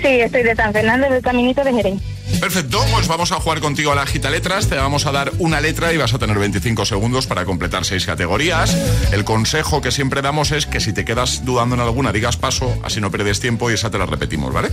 Sí, 0.00 0.06
estoy 0.06 0.44
de 0.44 0.54
San 0.54 0.72
Fernando 0.72 1.10
del 1.10 1.22
caminito 1.22 1.64
de 1.64 1.72
Jerez. 1.72 1.94
Perfecto, 2.38 2.84
pues 2.92 3.08
vamos 3.08 3.32
a 3.32 3.40
jugar 3.40 3.58
contigo 3.58 3.90
a 3.90 3.96
la 3.96 4.06
gita 4.06 4.30
letras. 4.30 4.68
Te 4.68 4.76
vamos 4.76 5.06
a 5.06 5.12
dar 5.12 5.32
una 5.38 5.60
letra 5.60 5.92
y 5.92 5.96
vas 5.96 6.14
a 6.14 6.20
tener 6.20 6.38
25 6.38 6.84
segundos 6.84 7.26
para 7.26 7.44
completar 7.44 7.84
seis 7.84 8.06
categorías. 8.06 8.76
El 9.10 9.24
consejo 9.24 9.80
que 9.80 9.90
siempre 9.90 10.22
damos 10.22 10.52
es 10.52 10.66
que 10.66 10.78
si 10.78 10.92
te 10.92 11.04
quedas 11.04 11.44
dudando 11.44 11.74
en 11.74 11.80
alguna, 11.80 12.12
digas 12.12 12.36
paso, 12.36 12.78
así 12.84 13.00
no 13.00 13.10
pierdes 13.10 13.40
tiempo 13.40 13.72
y 13.72 13.74
esa 13.74 13.90
te 13.90 13.98
la 13.98 14.06
repetimos, 14.06 14.52
¿vale? 14.52 14.68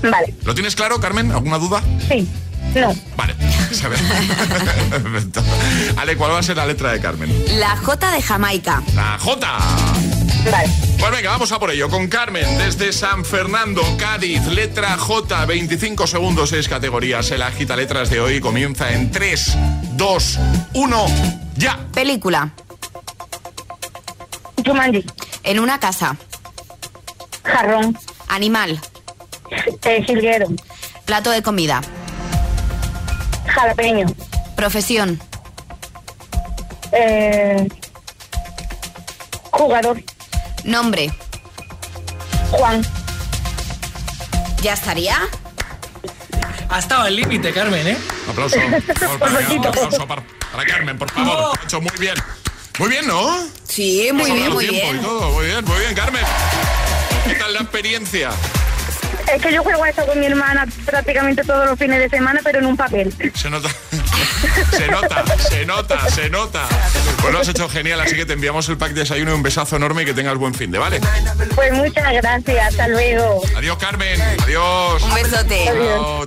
Vale. 0.00 0.32
¿Lo 0.44 0.54
tienes 0.54 0.76
claro, 0.76 1.00
Carmen? 1.00 1.32
¿Alguna 1.32 1.58
duda? 1.58 1.82
Sí. 2.08 2.28
No. 2.74 2.94
Vale. 3.16 3.34
Ale, 5.96 6.16
¿cuál 6.16 6.32
va 6.32 6.38
a 6.38 6.42
ser 6.42 6.56
la 6.56 6.66
letra 6.66 6.92
de 6.92 7.00
Carmen? 7.00 7.32
La 7.58 7.76
J 7.76 8.10
de 8.10 8.22
Jamaica. 8.22 8.82
La 8.94 9.18
J. 9.18 9.58
Vale. 10.50 10.68
Pues 10.98 11.10
venga, 11.10 11.30
vamos 11.30 11.52
a 11.52 11.58
por 11.58 11.70
ello. 11.70 11.88
Con 11.88 12.08
Carmen, 12.08 12.58
desde 12.58 12.92
San 12.92 13.24
Fernando, 13.24 13.82
Cádiz, 13.98 14.44
letra 14.46 14.96
J, 14.96 15.44
25 15.46 16.06
segundos, 16.06 16.50
6 16.50 16.68
categorías. 16.68 17.30
El 17.30 17.42
agita 17.42 17.76
letras 17.76 18.10
de 18.10 18.20
hoy 18.20 18.40
comienza 18.40 18.92
en 18.92 19.10
3, 19.10 19.56
2, 19.94 20.38
1, 20.74 21.06
ya. 21.56 21.78
Película. 21.92 22.50
Jumanji. 24.64 25.04
En 25.44 25.60
una 25.60 25.78
casa. 25.78 26.16
Jarrón. 27.44 27.98
Animal. 28.28 28.80
Eh, 29.84 30.02
jilguero. 30.06 30.46
Plato 31.04 31.30
de 31.30 31.42
comida. 31.42 31.80
Jalapeño. 33.46 34.06
Profesión. 34.56 35.20
Eh, 36.92 37.68
jugador. 39.50 40.02
Nombre. 40.64 41.10
Juan. 42.50 42.82
¿Ya 44.62 44.74
estaría? 44.74 45.18
Ha 46.68 46.78
estado 46.78 47.02
al 47.02 47.16
límite, 47.16 47.52
Carmen, 47.52 47.86
¿eh? 47.86 47.98
Un 48.26 48.30
aplauso. 48.30 48.56
Por 48.86 49.18
favor, 49.18 49.42
un 49.58 49.66
aplauso 49.66 50.06
para, 50.06 50.22
para 50.52 50.64
Carmen, 50.64 50.98
por 50.98 51.10
favor. 51.10 51.34
Lo 51.38 51.52
ha 51.52 51.60
hecho 51.64 51.80
muy 51.80 51.92
bien. 51.98 52.14
Muy 52.78 52.88
bien, 52.88 53.06
¿no? 53.06 53.36
Sí, 53.68 54.08
muy 54.12 54.30
Hemos 54.30 54.38
bien, 54.38 54.52
muy 54.52 54.66
bien. 54.68 54.96
y 54.96 55.00
todo. 55.00 55.30
Muy 55.32 55.46
bien, 55.46 55.64
muy 55.64 55.78
bien, 55.80 55.94
Carmen. 55.94 56.24
¿Qué 57.26 57.34
tal 57.34 57.52
la 57.52 57.60
experiencia? 57.60 58.30
Es 59.34 59.40
que 59.40 59.52
yo 59.52 59.62
juego 59.62 59.82
a 59.82 59.88
esto 59.88 60.04
con 60.04 60.20
mi 60.20 60.26
hermana 60.26 60.66
prácticamente 60.84 61.42
todos 61.42 61.66
los 61.66 61.78
fines 61.78 61.98
de 61.98 62.08
semana, 62.10 62.40
pero 62.44 62.58
en 62.58 62.66
un 62.66 62.76
papel. 62.76 63.14
Se 63.34 63.48
nota. 63.48 63.68
se 64.70 64.88
nota, 64.88 65.24
se 65.38 65.64
nota, 65.64 66.10
se 66.10 66.30
nota. 66.30 66.68
Pues 67.20 67.32
lo 67.32 67.40
has 67.40 67.48
hecho 67.48 67.68
genial, 67.68 68.00
así 68.00 68.14
que 68.14 68.26
te 68.26 68.34
enviamos 68.34 68.68
el 68.68 68.76
pack 68.76 68.92
de 68.92 69.00
desayuno 69.00 69.30
y 69.30 69.34
un 69.34 69.42
besazo 69.42 69.76
enorme 69.76 70.02
y 70.02 70.04
que 70.04 70.14
tengas 70.14 70.36
buen 70.36 70.54
fin 70.54 70.70
de, 70.70 70.78
¿vale? 70.78 71.00
Pues 71.54 71.72
muchas 71.72 72.12
gracias. 72.12 72.68
Hasta 72.68 72.88
luego. 72.88 73.42
Adiós, 73.56 73.78
Carmen. 73.78 74.20
Adiós. 74.42 75.02
Un 75.02 75.14
besote. 75.14 75.64
Chao. 75.64 76.26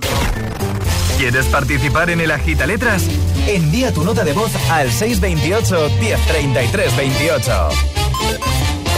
¿Quieres 1.18 1.46
participar 1.46 2.10
en 2.10 2.20
el 2.20 2.30
agita 2.30 2.66
letras? 2.66 3.04
Envía 3.46 3.92
tu 3.92 4.04
nota 4.04 4.24
de 4.24 4.32
voz 4.32 4.50
al 4.70 4.90
628 4.90 5.90
1033 6.00 6.96
28. 6.96 7.68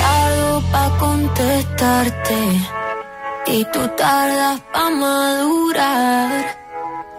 Tardo 0.00 0.62
pa' 0.72 0.96
contestarte 0.98 2.34
y 3.50 3.64
tú 3.72 3.80
tardas 3.96 4.60
pa' 4.72 4.90
madurar. 4.90 6.56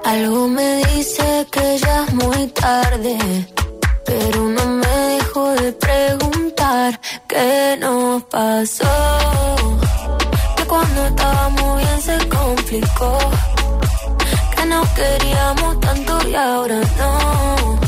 Algo 0.06 0.48
me 0.48 0.78
dice 0.88 1.48
que 1.52 1.78
ya 1.78 2.06
es 2.06 2.14
muy 2.14 2.48
tarde, 2.48 3.18
pero 4.06 4.40
no 4.56 4.66
me 4.82 4.88
dejo 5.16 5.50
de 5.62 5.72
preguntar 5.74 7.00
qué 7.28 7.78
nos 7.80 8.24
pasó. 8.24 8.96
Que 10.56 10.64
cuando 10.66 11.06
estábamos 11.08 11.78
bien 11.78 12.02
se 12.02 12.18
complicó, 12.30 13.18
que 14.56 14.66
nos 14.66 14.88
queríamos 14.90 15.80
tanto 15.80 16.30
y 16.30 16.36
ahora 16.36 16.80
no. 17.00 17.80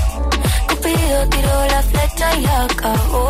Cupido 0.67 1.19
tiró 1.29 1.65
la 1.73 1.81
flecha 1.83 2.35
y 2.35 2.45
acabó. 2.45 3.29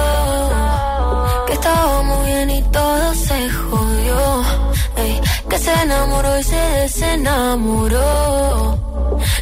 Se 5.61 5.73
enamoró 5.83 6.39
y 6.39 6.43
se 6.43 6.55
desenamoró. 6.55 7.99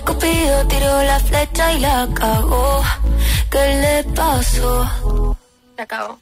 Cupido 0.05 0.67
tiró 0.67 1.03
la 1.03 1.19
flecha 1.19 1.73
y 1.73 1.79
la 1.79 2.07
cagó. 2.13 2.83
¿Qué 3.49 3.65
le 3.83 4.03
pasó? 4.13 4.89
Se 5.75 5.81
acabó. 5.81 6.19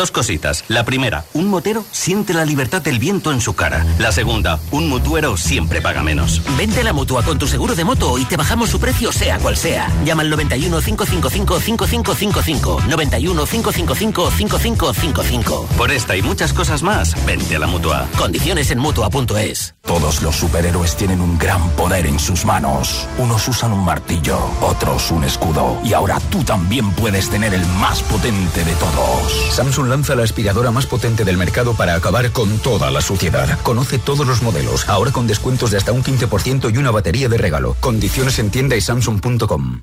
Dos 0.00 0.12
cositas. 0.12 0.64
La 0.68 0.86
primera, 0.86 1.26
un 1.34 1.48
motero 1.48 1.84
siente 1.90 2.32
la 2.32 2.46
libertad 2.46 2.80
del 2.80 2.98
viento 2.98 3.32
en 3.32 3.42
su 3.42 3.52
cara. 3.52 3.84
La 3.98 4.12
segunda, 4.12 4.58
un 4.70 4.88
mutuero 4.88 5.36
siempre 5.36 5.82
paga 5.82 6.02
menos. 6.02 6.40
Vente 6.56 6.80
a 6.80 6.84
la 6.84 6.94
mutua 6.94 7.22
con 7.22 7.38
tu 7.38 7.46
seguro 7.46 7.74
de 7.74 7.84
moto 7.84 8.16
y 8.16 8.24
te 8.24 8.38
bajamos 8.38 8.70
su 8.70 8.80
precio 8.80 9.12
sea 9.12 9.38
cual 9.38 9.58
sea. 9.58 9.90
Llama 10.06 10.22
al 10.22 10.30
91 10.30 10.80
555 10.80 11.60
5555. 11.60 12.80
91 12.88 13.44
555 13.44 14.30
5555. 14.30 15.66
Por 15.76 15.90
esta 15.90 16.16
y 16.16 16.22
muchas 16.22 16.54
cosas 16.54 16.82
más, 16.82 17.14
vente 17.26 17.56
a 17.56 17.58
la 17.58 17.66
mutua. 17.66 18.08
Condiciones 18.16 18.70
en 18.70 18.78
mutua.es. 18.78 19.74
Todos 19.82 20.22
los 20.22 20.36
superhéroes 20.36 20.96
tienen 20.96 21.20
un 21.20 21.36
gran 21.36 21.68
poder 21.72 22.06
en 22.06 22.18
sus 22.18 22.46
manos. 22.46 23.06
Unos 23.18 23.46
usan 23.48 23.72
un 23.72 23.84
martillo, 23.84 24.38
otros 24.62 25.10
un 25.10 25.24
escudo. 25.24 25.78
Y 25.84 25.92
ahora 25.92 26.18
tú 26.30 26.42
también 26.42 26.90
puedes 26.92 27.28
tener 27.28 27.52
el 27.52 27.66
más 27.66 28.02
potente 28.04 28.64
de 28.64 28.72
todos. 28.76 29.52
Samsung 29.52 29.89
lanza 29.90 30.14
la 30.14 30.22
aspiradora 30.22 30.70
más 30.70 30.86
potente 30.86 31.24
del 31.24 31.36
mercado 31.36 31.74
para 31.74 31.94
acabar 31.94 32.30
con 32.32 32.58
toda 32.58 32.90
la 32.90 33.00
suciedad. 33.02 33.58
Conoce 33.62 33.98
todos 33.98 34.26
los 34.26 34.42
modelos, 34.42 34.88
ahora 34.88 35.12
con 35.12 35.26
descuentos 35.26 35.70
de 35.70 35.76
hasta 35.76 35.92
un 35.92 36.02
15% 36.02 36.72
y 36.72 36.78
una 36.78 36.90
batería 36.90 37.28
de 37.28 37.36
regalo. 37.36 37.76
Condiciones 37.80 38.38
en 38.38 38.50
tienda 38.50 38.76
y 38.76 38.80
samsung.com. 38.80 39.80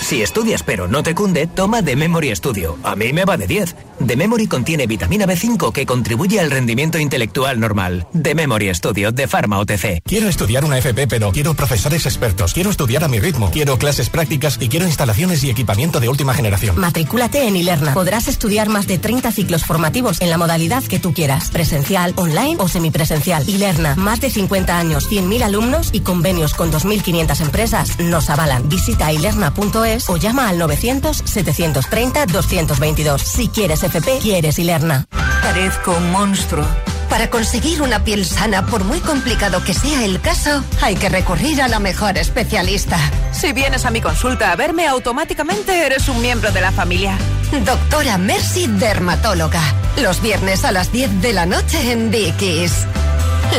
Si 0.00 0.22
estudias 0.22 0.62
pero 0.62 0.86
no 0.86 1.02
te 1.02 1.14
cunde, 1.14 1.46
toma 1.46 1.82
The 1.82 1.96
Memory 1.96 2.34
Studio. 2.36 2.78
A 2.84 2.94
mí 2.94 3.12
me 3.12 3.24
va 3.24 3.36
de 3.36 3.46
10. 3.46 3.74
The 4.06 4.14
Memory 4.16 4.46
contiene 4.46 4.86
vitamina 4.86 5.26
B5 5.26 5.72
que 5.72 5.86
contribuye 5.86 6.38
al 6.38 6.50
rendimiento 6.50 6.98
intelectual 6.98 7.58
normal. 7.58 8.06
The 8.12 8.34
Memory 8.34 8.72
Studio 8.74 9.10
de 9.10 9.26
Pharma 9.26 9.58
OTC. 9.58 10.02
Quiero 10.04 10.28
estudiar 10.28 10.64
una 10.64 10.78
FP, 10.78 11.08
pero 11.08 11.32
quiero 11.32 11.54
profesores 11.54 12.06
expertos. 12.06 12.52
Quiero 12.52 12.70
estudiar 12.70 13.02
a 13.04 13.08
mi 13.08 13.18
ritmo. 13.18 13.50
Quiero 13.50 13.78
clases 13.78 14.10
prácticas 14.10 14.58
y 14.60 14.68
quiero 14.68 14.86
instalaciones 14.86 15.42
y 15.42 15.50
equipamiento 15.50 15.98
de 15.98 16.08
última 16.08 16.34
generación. 16.34 16.78
Matricúlate 16.78 17.46
en 17.48 17.56
Ilerna. 17.56 17.94
Podrás 17.94 18.28
estudiar 18.28 18.68
más 18.68 18.86
de 18.86 18.98
30 18.98 19.32
ciclos 19.32 19.64
formativos 19.64 20.20
en 20.20 20.30
la 20.30 20.38
modalidad 20.38 20.84
que 20.84 21.00
tú 21.00 21.14
quieras. 21.14 21.50
Presencial, 21.50 22.12
online 22.16 22.56
o 22.58 22.68
semipresencial. 22.68 23.48
Ilerna. 23.48 23.96
Más 23.96 24.20
de 24.20 24.30
50 24.30 24.78
años, 24.78 25.10
100.000 25.10 25.42
alumnos 25.42 25.88
y 25.92 26.00
convenios 26.00 26.54
con 26.54 26.70
2.500 26.70 27.40
empresas 27.40 27.98
nos 27.98 28.30
avalan. 28.30 28.68
Visita 28.68 29.12
ilerna.es 29.12 29.85
o 30.08 30.16
llama 30.16 30.48
al 30.48 30.58
900-730-222. 30.60 33.18
Si 33.18 33.48
quieres 33.48 33.82
FP, 33.82 34.18
quieres 34.20 34.58
Ilerna. 34.58 35.04
Parezco 35.42 35.92
un 35.92 36.10
monstruo. 36.10 36.66
Para 37.08 37.30
conseguir 37.30 37.82
una 37.82 38.04
piel 38.04 38.24
sana, 38.24 38.66
por 38.66 38.84
muy 38.84 38.98
complicado 38.98 39.62
que 39.62 39.74
sea 39.74 40.04
el 40.04 40.20
caso, 40.20 40.62
hay 40.82 40.96
que 40.96 41.08
recurrir 41.08 41.62
a 41.62 41.68
la 41.68 41.78
mejor 41.78 42.18
especialista. 42.18 42.98
Si 43.32 43.52
vienes 43.52 43.84
a 43.84 43.90
mi 43.90 44.00
consulta 44.00 44.52
a 44.52 44.56
verme, 44.56 44.86
automáticamente 44.86 45.86
eres 45.86 46.08
un 46.08 46.20
miembro 46.20 46.50
de 46.50 46.60
la 46.60 46.72
familia. 46.72 47.16
Doctora 47.64 48.18
Mercy 48.18 48.66
Dermatóloga. 48.66 49.62
Los 50.02 50.20
viernes 50.20 50.64
a 50.64 50.72
las 50.72 50.92
10 50.92 51.22
de 51.22 51.32
la 51.32 51.46
noche 51.46 51.92
en 51.92 52.10
Dickies. 52.10 52.86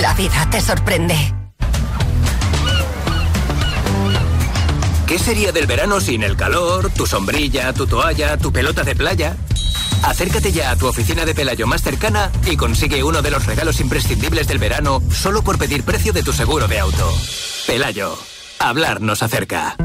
La 0.02 0.14
vida 0.14 0.48
te 0.52 0.62
sorprende. 0.62 1.37
¿Qué 5.08 5.18
sería 5.18 5.54
del 5.54 5.68
verano 5.68 6.02
sin 6.02 6.22
el 6.22 6.36
calor, 6.36 6.92
tu 6.92 7.06
sombrilla, 7.06 7.72
tu 7.72 7.88
toalla, 7.88 8.38
tu 8.38 8.52
pelota 8.52 8.84
de 8.84 8.94
playa? 8.94 9.38
Acércate 10.04 10.52
ya 10.52 10.72
a 10.72 10.76
tu 10.76 10.86
oficina 10.86 11.24
de 11.24 11.34
Pelayo 11.34 11.66
más 11.66 11.82
cercana 11.82 12.30
y 12.46 12.58
consigue 12.58 13.02
uno 13.06 13.22
de 13.22 13.32
los 13.32 13.46
regalos 13.46 13.80
imprescindibles 13.80 14.50
del 14.50 14.60
verano 14.60 15.02
solo 15.10 15.44
por 15.44 15.58
pedir 15.58 15.84
precio 15.84 16.12
de 16.12 16.24
tu 16.24 16.34
seguro 16.34 16.68
de 16.68 16.80
auto. 16.80 17.10
Pelayo, 17.66 18.18
hablar 18.60 19.00
nos 19.00 19.24
acerca. 19.24 19.78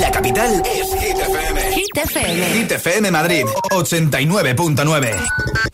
La 0.00 0.10
capital 0.10 0.62
es 0.64 0.94
Hit 1.00 1.18
FM. 1.18 1.60
Hit 1.72 1.96
FM. 1.96 2.46
Hit 2.46 2.72
FM 2.72 3.10
Madrid, 3.10 3.44
89.9. 3.70 5.14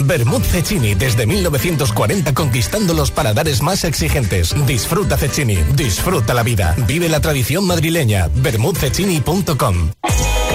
Bermud 0.04 0.42
Cecchini 0.42 0.94
desde 0.94 1.26
1940 1.26 2.35
conquistando 2.35 2.92
los 2.94 3.11
paladares 3.11 3.62
más 3.62 3.85
exigentes. 3.85 4.54
Disfruta 4.66 5.16
Cecchini, 5.16 5.56
disfruta 5.74 6.35
la 6.35 6.42
vida. 6.42 6.74
Vive 6.87 7.09
la 7.09 7.20
tradición 7.20 7.66
madrileña. 7.66 8.28
Bermudcecchini.com 8.35 9.90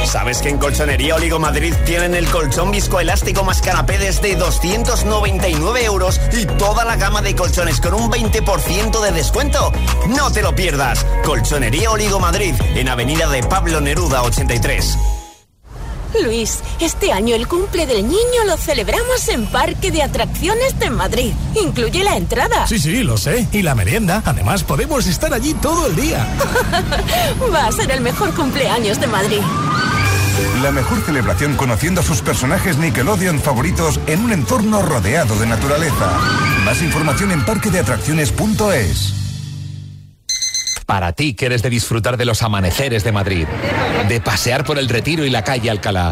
¿Sabes 0.05 0.41
que 0.41 0.49
en 0.49 0.57
Colchonería 0.57 1.15
Oligo 1.15 1.39
Madrid 1.39 1.73
tienen 1.85 2.15
el 2.15 2.27
colchón 2.27 2.71
viscoelástico 2.71 3.43
más 3.43 3.61
canapé 3.61 3.97
desde 3.97 4.35
299 4.35 5.83
euros 5.83 6.21
y 6.31 6.45
toda 6.45 6.85
la 6.85 6.95
gama 6.95 7.21
de 7.21 7.35
colchones 7.35 7.81
con 7.81 7.93
un 7.93 8.11
20% 8.11 9.01
de 9.01 9.11
descuento? 9.11 9.71
No 10.07 10.31
te 10.31 10.41
lo 10.41 10.55
pierdas. 10.55 11.05
Colchonería 11.25 11.91
Oligo 11.91 12.19
Madrid 12.19 12.53
en 12.75 12.87
Avenida 12.87 13.27
de 13.29 13.43
Pablo 13.43 13.81
Neruda 13.81 14.23
83. 14.23 14.97
Luis, 16.23 16.59
este 16.79 17.11
año 17.11 17.35
el 17.35 17.47
cumple 17.47 17.85
del 17.85 18.03
niño 18.03 18.43
lo 18.45 18.57
celebramos 18.57 19.27
en 19.27 19.47
Parque 19.47 19.91
de 19.91 20.03
Atracciones 20.03 20.77
de 20.79 20.89
Madrid. 20.89 21.33
Incluye 21.61 22.03
la 22.03 22.15
entrada. 22.15 22.67
Sí, 22.67 22.79
sí, 22.79 23.03
lo 23.03 23.17
sé. 23.17 23.47
Y 23.51 23.61
la 23.61 23.75
merienda. 23.75 24.21
Además, 24.25 24.63
podemos 24.63 25.07
estar 25.07 25.33
allí 25.33 25.53
todo 25.55 25.87
el 25.87 25.95
día. 25.95 26.25
Va 27.53 27.67
a 27.67 27.71
ser 27.71 27.91
el 27.91 28.01
mejor 28.01 28.33
cumpleaños 28.33 28.99
de 28.99 29.07
Madrid. 29.07 29.41
La 30.61 30.71
mejor 30.71 31.01
celebración 31.01 31.55
conociendo 31.55 32.01
a 32.01 32.03
sus 32.03 32.21
personajes 32.21 32.77
Nickelodeon 32.77 33.39
favoritos 33.39 33.99
en 34.07 34.23
un 34.23 34.31
entorno 34.31 34.81
rodeado 34.81 35.35
de 35.37 35.45
naturaleza. 35.47 36.19
Más 36.63 36.81
información 36.81 37.31
en 37.31 37.45
parquedeatracciones.es. 37.45 39.13
Para 40.85 41.13
ti 41.13 41.33
que 41.33 41.47
eres 41.47 41.61
de 41.63 41.69
disfrutar 41.69 42.17
de 42.17 42.25
los 42.25 42.43
amaneceres 42.43 43.03
de 43.03 43.11
Madrid, 43.11 43.47
de 44.07 44.21
pasear 44.21 44.63
por 44.63 44.77
el 44.77 44.89
Retiro 44.89 45.25
y 45.25 45.29
la 45.29 45.43
calle 45.43 45.69
Alcalá. 45.69 46.11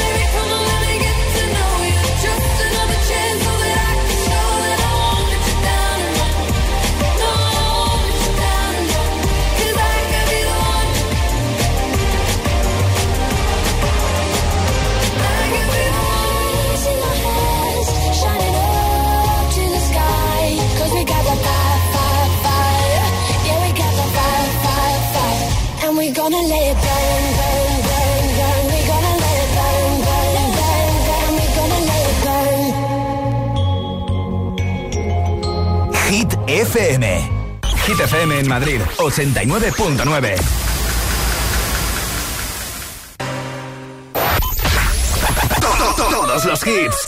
Hit 36.09 36.37
FM. 36.47 37.03
Hit 37.85 37.99
FM 37.99 38.39
en 38.39 38.47
Madrid, 38.47 38.81
89.9. 38.97 40.35
To- 45.61 45.93
to- 45.95 46.09
Todos 46.09 46.45
los 46.45 46.67
hits. 46.67 47.07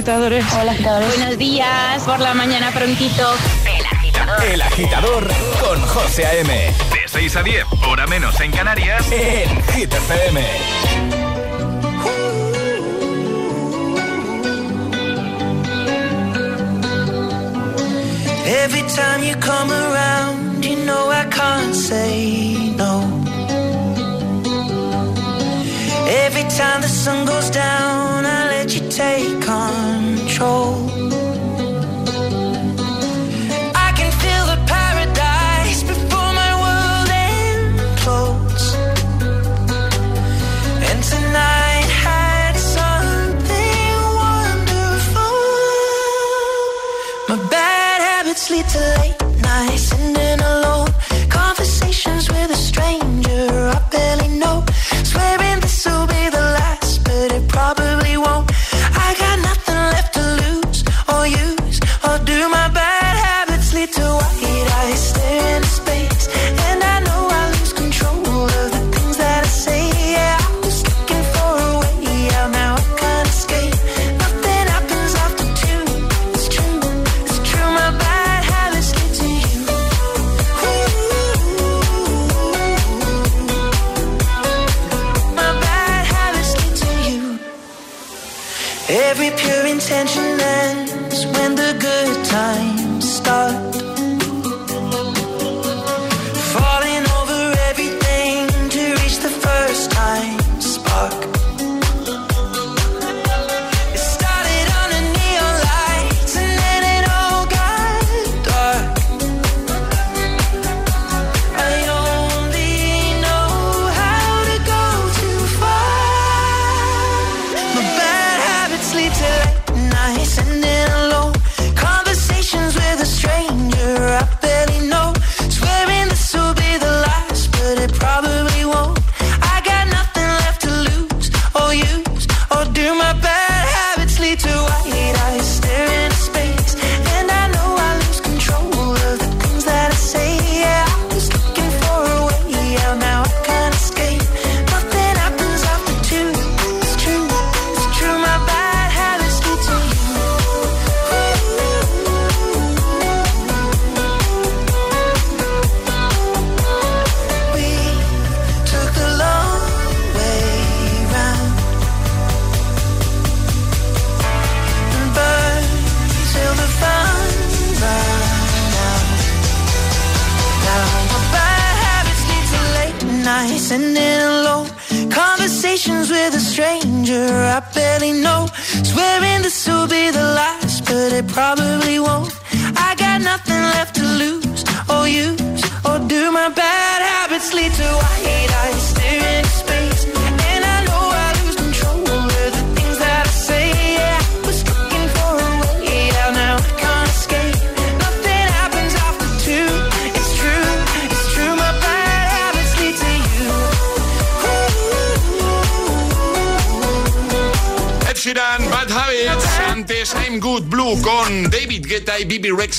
agitadores. 0.00 0.44
Hola, 0.54 0.72
agitadores. 0.72 1.16
Buenos 1.18 1.38
días, 1.38 2.02
por 2.04 2.20
la 2.20 2.32
mañana 2.32 2.70
prontito. 2.70 3.34
El 3.66 3.84
agitador. 3.84 4.44
El 4.44 4.62
agitador 4.62 5.28
con 5.60 5.80
José 5.82 6.24
A.M. 6.24 6.48
De 6.48 7.06
6 7.06 7.36
a 7.36 7.42
10, 7.42 7.64
hora 7.86 8.06
menos 8.06 8.40
en 8.40 8.50
Canarias, 8.50 9.04
en 9.12 9.62
Hit 9.74 9.92
FM. 9.92 10.40
Every 18.46 18.82
time 18.82 19.22
you 19.22 19.36
come 19.36 19.70
around, 19.70 20.64
you 20.64 20.76
know 20.86 21.10
I 21.10 21.26
can't 21.28 21.74
say 21.74 22.74
no. 22.74 23.02
Every 26.24 26.44
time 26.56 26.80
the 26.80 26.88
sun 26.88 27.26
goes 27.26 27.50
down, 27.50 28.24
I 28.24 28.59
take 29.00 29.40
control. 29.40 30.89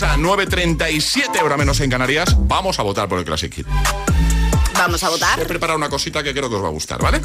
Rexa, 0.02 0.18
9.37 0.18 1.40
ahora 1.40 1.58
menos 1.58 1.80
en 1.80 1.92
Canarias. 1.92 2.36
Vamos 2.36 2.80
a 2.80 2.82
votar 2.82 3.08
por 3.08 3.20
el 3.20 3.26
Classic 3.26 3.54
Hit. 3.54 3.68
Vamos 4.74 5.04
a 5.04 5.10
votar. 5.10 5.40
He 5.40 5.46
preparado 5.46 5.78
una 5.78 5.90
cosita 5.90 6.24
que 6.24 6.34
creo 6.34 6.50
que 6.50 6.56
os 6.56 6.64
va 6.64 6.70
a 6.70 6.72
gustar, 6.72 7.04
¿vale? 7.04 7.22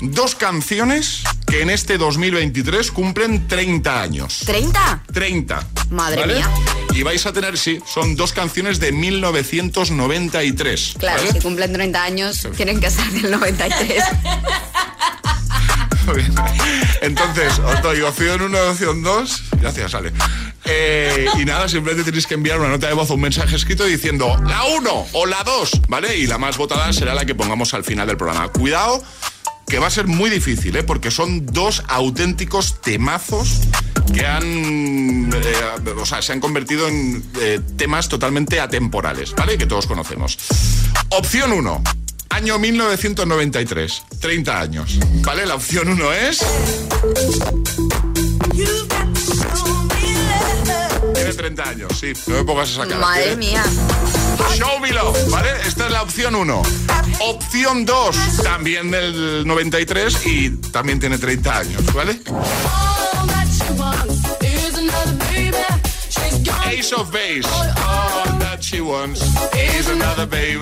Dos 0.00 0.34
canciones 0.34 1.22
que 1.46 1.60
en 1.60 1.68
este 1.68 1.98
2023 1.98 2.90
cumplen 2.90 3.46
30 3.46 4.00
años. 4.00 4.46
¿30? 4.46 5.02
30. 5.12 5.66
Madre 5.90 6.26
mía. 6.26 6.48
Y 6.94 7.02
vais 7.02 7.26
a 7.26 7.34
tener, 7.34 7.58
sí, 7.58 7.78
son 7.86 8.16
dos 8.16 8.32
canciones 8.32 8.80
de 8.80 8.92
1993. 8.92 10.94
Claro, 10.98 11.22
si 11.30 11.38
cumplen 11.40 11.74
30 11.74 12.02
años, 12.02 12.48
tienen 12.56 12.80
que 12.80 12.90
ser 12.90 13.10
del 13.10 13.30
93. 13.30 14.02
Entonces, 17.02 17.58
os 17.58 17.82
doy 17.82 18.00
opción 18.00 18.40
1, 18.40 18.58
opción 18.70 19.02
2. 19.02 19.42
Gracias, 19.60 19.94
Ale. 19.94 20.12
Eh, 20.72 21.26
y 21.38 21.44
nada, 21.44 21.68
simplemente 21.68 22.04
tenéis 22.04 22.26
que 22.26 22.34
enviar 22.34 22.60
una 22.60 22.68
nota 22.68 22.86
de 22.86 22.94
voz 22.94 23.10
o 23.10 23.14
un 23.14 23.20
mensaje 23.20 23.56
escrito 23.56 23.84
diciendo 23.84 24.40
la 24.46 24.64
1 24.64 25.06
o 25.12 25.26
la 25.26 25.42
2, 25.42 25.82
¿vale? 25.88 26.16
Y 26.16 26.26
la 26.26 26.38
más 26.38 26.56
votada 26.56 26.92
será 26.92 27.14
la 27.14 27.24
que 27.24 27.34
pongamos 27.34 27.74
al 27.74 27.82
final 27.82 28.06
del 28.06 28.16
programa. 28.16 28.48
Cuidado, 28.48 29.02
que 29.66 29.78
va 29.78 29.88
a 29.88 29.90
ser 29.90 30.06
muy 30.06 30.30
difícil, 30.30 30.76
¿eh? 30.76 30.84
Porque 30.84 31.10
son 31.10 31.46
dos 31.46 31.82
auténticos 31.88 32.80
temazos 32.80 33.60
que 34.14 34.26
han, 34.26 35.30
eh, 35.32 35.90
o 35.96 36.06
sea, 36.06 36.22
se 36.22 36.32
han 36.32 36.40
convertido 36.40 36.88
en 36.88 37.24
eh, 37.40 37.60
temas 37.76 38.08
totalmente 38.08 38.60
atemporales, 38.60 39.34
¿vale? 39.34 39.58
Que 39.58 39.66
todos 39.66 39.86
conocemos. 39.86 40.38
Opción 41.10 41.52
1 41.52 41.82
Año 42.30 42.60
1993, 42.60 44.02
30 44.20 44.60
años. 44.60 44.98
¿Vale? 45.24 45.46
La 45.46 45.56
opción 45.56 45.88
1 45.88 46.12
es... 46.12 46.40
Tiene 51.30 51.54
30 51.54 51.68
años, 51.68 51.92
sí. 51.98 52.12
No 52.26 52.34
me 52.36 52.44
pongas 52.44 52.70
esa 52.70 52.86
cara. 52.86 52.98
Madre 52.98 53.36
mía. 53.36 53.62
Show 54.56 54.80
Me 54.80 54.90
Love, 54.90 55.30
¿vale? 55.30 55.50
Esta 55.64 55.86
es 55.86 55.92
la 55.92 56.02
opción 56.02 56.34
1. 56.34 56.62
Opción 57.20 57.84
2, 57.84 58.16
también 58.42 58.90
del 58.90 59.46
93 59.46 60.26
y 60.26 60.50
también 60.72 60.98
tiene 60.98 61.18
30 61.18 61.56
años, 61.56 61.92
¿vale? 61.92 62.20
Ace 66.66 66.94
of 66.94 67.10
Base. 67.12 67.48
She 68.70 68.80
wants 68.80 69.20
is 69.56 69.88
another 69.88 70.26
baby. 70.26 70.60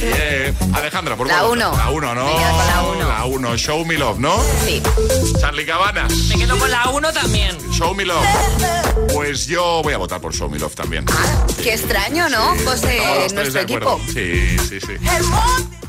Yeah. 0.00 0.52
Alejandra, 0.74 1.14
por 1.16 1.28
La 1.28 1.34
favor. 1.34 1.52
uno. 1.56 1.76
La 1.76 1.90
1, 1.90 2.14
¿no? 2.16 2.24
Me 2.24 2.32
quedo 2.32 2.56
con 2.56 2.66
la 2.66 2.82
uno. 2.82 3.08
La 3.08 3.24
1, 3.26 3.56
Show 3.56 3.84
Me 3.84 3.96
Love, 3.96 4.18
¿no? 4.18 4.42
Sí. 4.64 4.82
Charlie 5.40 5.64
Cabanas. 5.64 6.12
Me 6.28 6.36
quedo 6.36 6.58
con 6.58 6.68
la 6.68 6.88
1 6.90 7.12
también. 7.12 7.56
Show 7.70 7.94
Me 7.94 8.04
Love. 8.04 8.26
Pues 9.12 9.46
yo 9.46 9.82
voy 9.84 9.92
a 9.94 9.98
votar 9.98 10.20
por 10.20 10.34
Show 10.34 10.50
Me 10.50 10.58
Love 10.58 10.74
también. 10.74 11.04
Qué 11.62 11.74
extraño, 11.74 12.28
¿no? 12.28 12.56
José, 12.64 12.96
Estamos 12.98 13.18
los 13.18 13.26
tres 13.26 13.32
nuestro 13.34 13.52
de 13.52 13.60
equipo. 13.62 13.90
acuerdo. 13.92 14.12
Sí, 14.12 14.56
sí, 14.68 14.80
sí. 14.80 14.94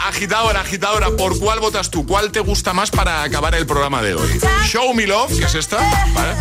Agitadora, 0.05 0.61
agitadora, 0.61 1.09
¿por 1.17 1.39
cuál 1.39 1.59
votas 1.61 1.89
tú? 1.89 2.05
¿Cuál 2.05 2.31
te 2.31 2.41
gusta 2.41 2.73
más 2.73 2.91
para 2.91 3.23
acabar 3.23 3.55
el 3.55 3.65
programa 3.65 4.03
de 4.03 4.13
hoy? 4.13 4.39
Show 4.65 4.93
Me 4.93 5.07
Love, 5.07 5.35
que 5.39 5.45
es 5.45 5.55
esta, 5.55 5.77
¿vale? 6.13 6.33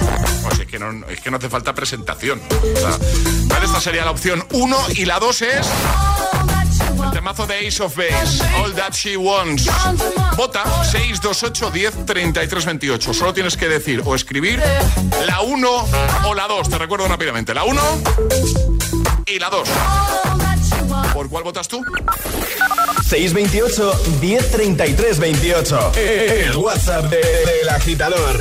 Pues 0.42 0.58
es 0.58 0.66
que 0.66 0.78
no, 0.78 1.06
es 1.08 1.20
que 1.20 1.30
no 1.30 1.38
hace 1.38 1.48
falta 1.48 1.74
presentación. 1.74 2.42
O 2.50 2.78
sea, 2.78 2.98
¿vale? 3.46 3.64
Esta 3.64 3.80
sería 3.80 4.04
la 4.04 4.10
opción 4.10 4.44
1 4.52 4.76
y 4.96 5.06
la 5.06 5.13
2 5.20 5.42
es... 5.42 5.66
El 7.04 7.10
temazo 7.10 7.46
de 7.46 7.66
Ace 7.66 7.82
of 7.82 7.96
Base, 7.96 8.42
All 8.62 8.72
That 8.74 8.92
She 8.92 9.16
Wants. 9.16 9.68
Vota 10.36 10.64
628 10.84 11.70
10 11.70 12.06
33 12.06 12.64
28. 12.66 13.14
Solo 13.14 13.32
tienes 13.34 13.56
que 13.56 13.68
decir 13.68 14.02
o 14.04 14.14
escribir 14.14 14.60
la 15.26 15.40
1 15.40 15.68
o 16.26 16.34
la 16.34 16.46
2. 16.48 16.68
Te 16.68 16.78
recuerdo 16.78 17.06
rápidamente. 17.08 17.54
La 17.54 17.64
1 17.64 17.80
y 19.26 19.38
la 19.38 19.50
2. 19.50 19.68
¿Por 21.12 21.28
cuál 21.28 21.44
votas 21.44 21.68
tú? 21.68 21.80
628 23.08 23.92
1033 24.20 25.18
28. 25.18 25.92
El 25.94 26.56
WhatsApp 26.56 27.04
de- 27.06 27.16
del 27.18 27.68
agitador. 27.68 28.40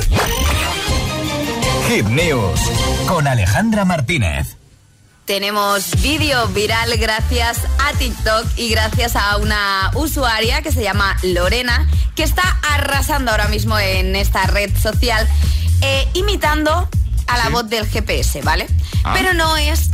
Hit 1.88 2.06
News 2.06 2.60
con 3.06 3.26
Alejandra 3.28 3.84
Martínez. 3.84 4.56
Tenemos 5.24 6.02
vídeo 6.02 6.46
viral 6.48 6.98
gracias 6.98 7.56
a 7.78 7.96
TikTok 7.96 8.46
y 8.56 8.68
gracias 8.68 9.16
a 9.16 9.38
una 9.38 9.90
usuaria 9.94 10.60
que 10.60 10.70
se 10.70 10.82
llama 10.82 11.16
Lorena, 11.22 11.88
que 12.14 12.24
está 12.24 12.42
arrasando 12.70 13.30
ahora 13.30 13.48
mismo 13.48 13.78
en 13.78 14.16
esta 14.16 14.44
red 14.44 14.70
social, 14.76 15.26
eh, 15.80 16.06
imitando 16.12 16.88
a 17.26 17.38
la 17.38 17.48
voz 17.48 17.70
del 17.70 17.86
GPS, 17.86 18.42
¿vale? 18.42 18.66
Ah. 19.02 19.14
Pero 19.16 19.32
no 19.32 19.56
es... 19.56 19.90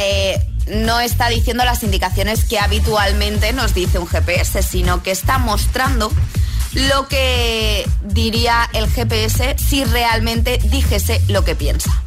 eh, 0.00 0.44
no 0.66 0.98
está 0.98 1.28
diciendo 1.28 1.64
las 1.64 1.84
indicaciones 1.84 2.44
que 2.44 2.58
habitualmente 2.58 3.52
nos 3.52 3.72
dice 3.72 4.00
un 4.00 4.08
GPS, 4.08 4.64
sino 4.64 5.00
que 5.00 5.12
está 5.12 5.38
mostrando 5.38 6.10
lo 6.72 7.06
que 7.06 7.88
diría 8.02 8.68
el 8.72 8.90
GPS 8.90 9.54
si 9.58 9.84
realmente 9.84 10.58
dijese 10.64 11.22
lo 11.28 11.44
que 11.44 11.54
piensa. 11.54 12.02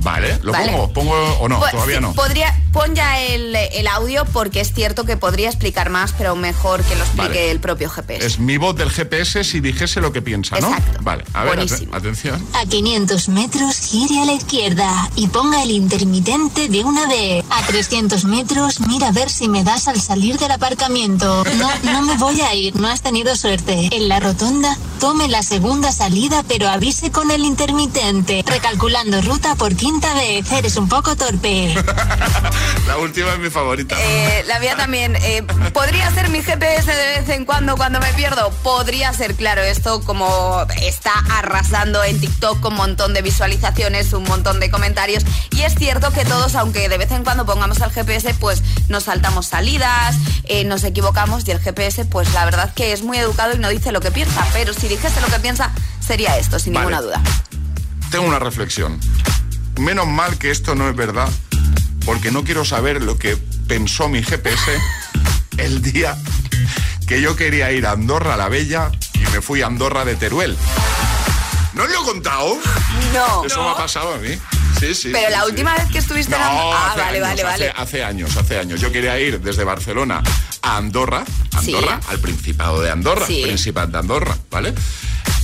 Vale, 0.00 0.38
¿lo 0.42 0.52
Vale. 0.52 0.72
pongo? 0.72 0.92
¿Pongo 0.92 1.14
o 1.40 1.48
no? 1.48 1.58
Pues, 1.58 1.72
Todavía 1.72 1.96
sí, 1.96 2.02
no. 2.02 2.12
Podría, 2.14 2.60
pon 2.72 2.94
ya 2.94 3.18
el, 3.20 3.54
el 3.56 3.86
audio 3.88 4.24
porque 4.26 4.60
es 4.60 4.72
cierto 4.72 5.04
que 5.04 5.16
podría 5.16 5.48
explicar 5.48 5.90
más, 5.90 6.12
pero 6.16 6.36
mejor 6.36 6.82
que 6.84 6.94
lo 6.94 7.02
explique 7.02 7.28
Vale. 7.28 7.50
el 7.50 7.60
propio 7.60 7.90
GPS. 7.90 8.24
Es 8.26 8.38
mi 8.38 8.56
voz 8.58 8.76
del 8.76 8.90
GPS 8.90 9.44
si 9.44 9.60
dijese 9.60 10.00
lo 10.00 10.12
que 10.12 10.22
piensa, 10.22 10.58
¿no? 10.60 10.68
Exacto. 10.68 10.98
Vale, 11.02 11.24
a 11.34 11.44
ver, 11.44 11.56
Buenísimo. 11.56 11.92
ate- 11.94 11.98
atención. 12.08 12.46
A 12.54 12.64
500 12.66 13.28
metros 13.28 13.76
gire 13.76 14.20
a 14.20 14.24
la 14.24 14.32
izquierda 14.32 15.10
y 15.16 15.26
ponga 15.28 15.62
el 15.62 15.70
intermitente 15.70 16.68
de 16.68 16.84
una 16.84 17.06
vez. 17.06 17.44
A 17.50 17.62
300 17.66 18.24
metros 18.24 18.80
mira 18.80 19.08
a 19.08 19.12
ver 19.12 19.30
si 19.30 19.48
me 19.48 19.64
das 19.64 19.88
al 19.88 20.00
salir 20.00 20.38
del 20.38 20.52
aparcamiento. 20.52 21.44
No, 21.58 21.70
no 21.92 22.02
me 22.02 22.16
voy 22.16 22.40
a 22.40 22.54
ir, 22.54 22.76
no 22.76 22.88
has 22.88 23.02
tenido 23.02 23.34
suerte. 23.36 23.88
En 23.92 24.08
la 24.08 24.20
rotonda, 24.20 24.76
tome 25.00 25.28
la 25.28 25.42
segunda 25.42 25.92
salida 25.92 26.42
pero 26.46 26.68
avise 26.68 27.10
con 27.10 27.30
el 27.30 27.44
intermitente. 27.44 28.44
Recalculando 28.46 29.20
ruta 29.22 29.54
por 29.54 29.74
quinta 29.88 30.12
vez. 30.14 30.52
Eres 30.52 30.76
un 30.76 30.86
poco 30.86 31.16
torpe. 31.16 31.74
La 32.86 32.98
última 32.98 33.32
es 33.32 33.38
mi 33.38 33.48
favorita. 33.48 33.96
Eh, 33.98 34.44
la 34.46 34.58
mía 34.60 34.76
también. 34.76 35.16
eh, 35.16 35.42
¿Podría 35.72 36.10
ser 36.12 36.28
mi 36.28 36.42
GPS 36.42 36.84
de 36.94 37.20
vez 37.20 37.28
en 37.30 37.46
cuando 37.46 37.74
cuando 37.76 37.98
me 38.00 38.12
pierdo? 38.12 38.50
Podría 38.62 39.12
ser, 39.14 39.34
claro, 39.34 39.62
esto 39.62 40.02
como 40.02 40.66
está 40.82 41.12
arrasando 41.38 42.04
en 42.04 42.20
TikTok 42.20 42.60
con 42.60 42.72
un 42.72 42.78
montón 42.78 43.14
de 43.14 43.22
visualizaciones, 43.22 44.12
un 44.12 44.24
montón 44.24 44.60
de 44.60 44.70
comentarios. 44.70 45.24
Y 45.52 45.62
es 45.62 45.74
cierto 45.74 46.10
que 46.12 46.24
todos, 46.26 46.54
aunque 46.54 46.88
de 46.90 46.98
vez 46.98 47.10
en 47.12 47.24
cuando 47.24 47.46
pongamos 47.46 47.80
al 47.80 47.90
GPS, 47.90 48.34
pues 48.34 48.62
nos 48.88 49.04
saltamos 49.04 49.46
salidas, 49.46 50.16
eh, 50.44 50.64
nos 50.64 50.84
equivocamos 50.84 51.48
y 51.48 51.50
el 51.52 51.60
GPS, 51.60 52.04
pues 52.04 52.32
la 52.34 52.44
verdad 52.44 52.74
que 52.74 52.92
es 52.92 53.02
muy 53.02 53.16
educado 53.18 53.54
y 53.54 53.58
no 53.58 53.70
dice 53.70 53.90
lo 53.92 54.00
que 54.00 54.10
piensa. 54.10 54.46
Pero 54.52 54.74
si 54.74 54.86
dijese 54.88 55.20
lo 55.22 55.28
que 55.28 55.40
piensa, 55.40 55.70
sería 56.06 56.36
esto, 56.36 56.58
sin 56.58 56.74
Vale. 56.74 56.86
ninguna 56.86 57.00
duda. 57.02 57.22
Tengo 58.10 58.26
una 58.26 58.38
reflexión. 58.38 58.98
Menos 59.78 60.08
mal 60.08 60.38
que 60.38 60.50
esto 60.50 60.74
no 60.74 60.88
es 60.88 60.96
verdad, 60.96 61.28
porque 62.04 62.32
no 62.32 62.42
quiero 62.42 62.64
saber 62.64 63.00
lo 63.00 63.16
que 63.16 63.36
pensó 63.68 64.08
mi 64.08 64.22
GPS 64.22 64.78
el 65.58 65.82
día 65.82 66.16
que 67.06 67.20
yo 67.20 67.36
quería 67.36 67.70
ir 67.72 67.86
a 67.86 67.92
Andorra 67.92 68.36
la 68.36 68.48
Bella 68.48 68.90
y 69.14 69.20
me 69.32 69.40
fui 69.40 69.62
a 69.62 69.66
Andorra 69.66 70.04
de 70.04 70.16
Teruel. 70.16 70.56
¿No 71.74 71.84
os 71.84 71.90
lo 71.90 72.02
he 72.02 72.04
contado? 72.04 72.58
No. 73.14 73.44
Eso 73.44 73.62
me 73.62 73.70
ha 73.70 73.76
pasado 73.76 74.14
a 74.14 74.18
mí. 74.18 74.36
Sí, 74.78 74.94
sí. 74.94 75.08
Pero 75.12 75.26
sí, 75.26 75.32
la 75.32 75.40
sí. 75.40 75.46
última 75.50 75.74
vez 75.74 75.86
que 75.90 75.98
estuviste 75.98 76.34
en 76.34 76.40
No, 76.40 76.46
Andorra- 76.48 76.78
Ah, 76.78 76.86
hace 76.92 77.00
vale, 77.00 77.18
años, 77.18 77.22
vale, 77.28 77.42
hace, 77.42 77.44
vale. 77.68 77.72
hace 77.76 78.04
años, 78.04 78.36
hace 78.36 78.58
años. 78.58 78.80
Yo 78.80 78.92
quería 78.92 79.18
ir 79.18 79.40
desde 79.40 79.64
Barcelona 79.64 80.22
a 80.62 80.76
Andorra, 80.76 81.24
Andorra, 81.56 82.00
al 82.08 82.18
Principado 82.20 82.80
de 82.80 82.90
Andorra, 82.90 83.26
Sí. 83.26 83.40
Principat 83.42 83.90
de 83.90 83.98
Andorra, 83.98 84.36
¿vale? 84.50 84.74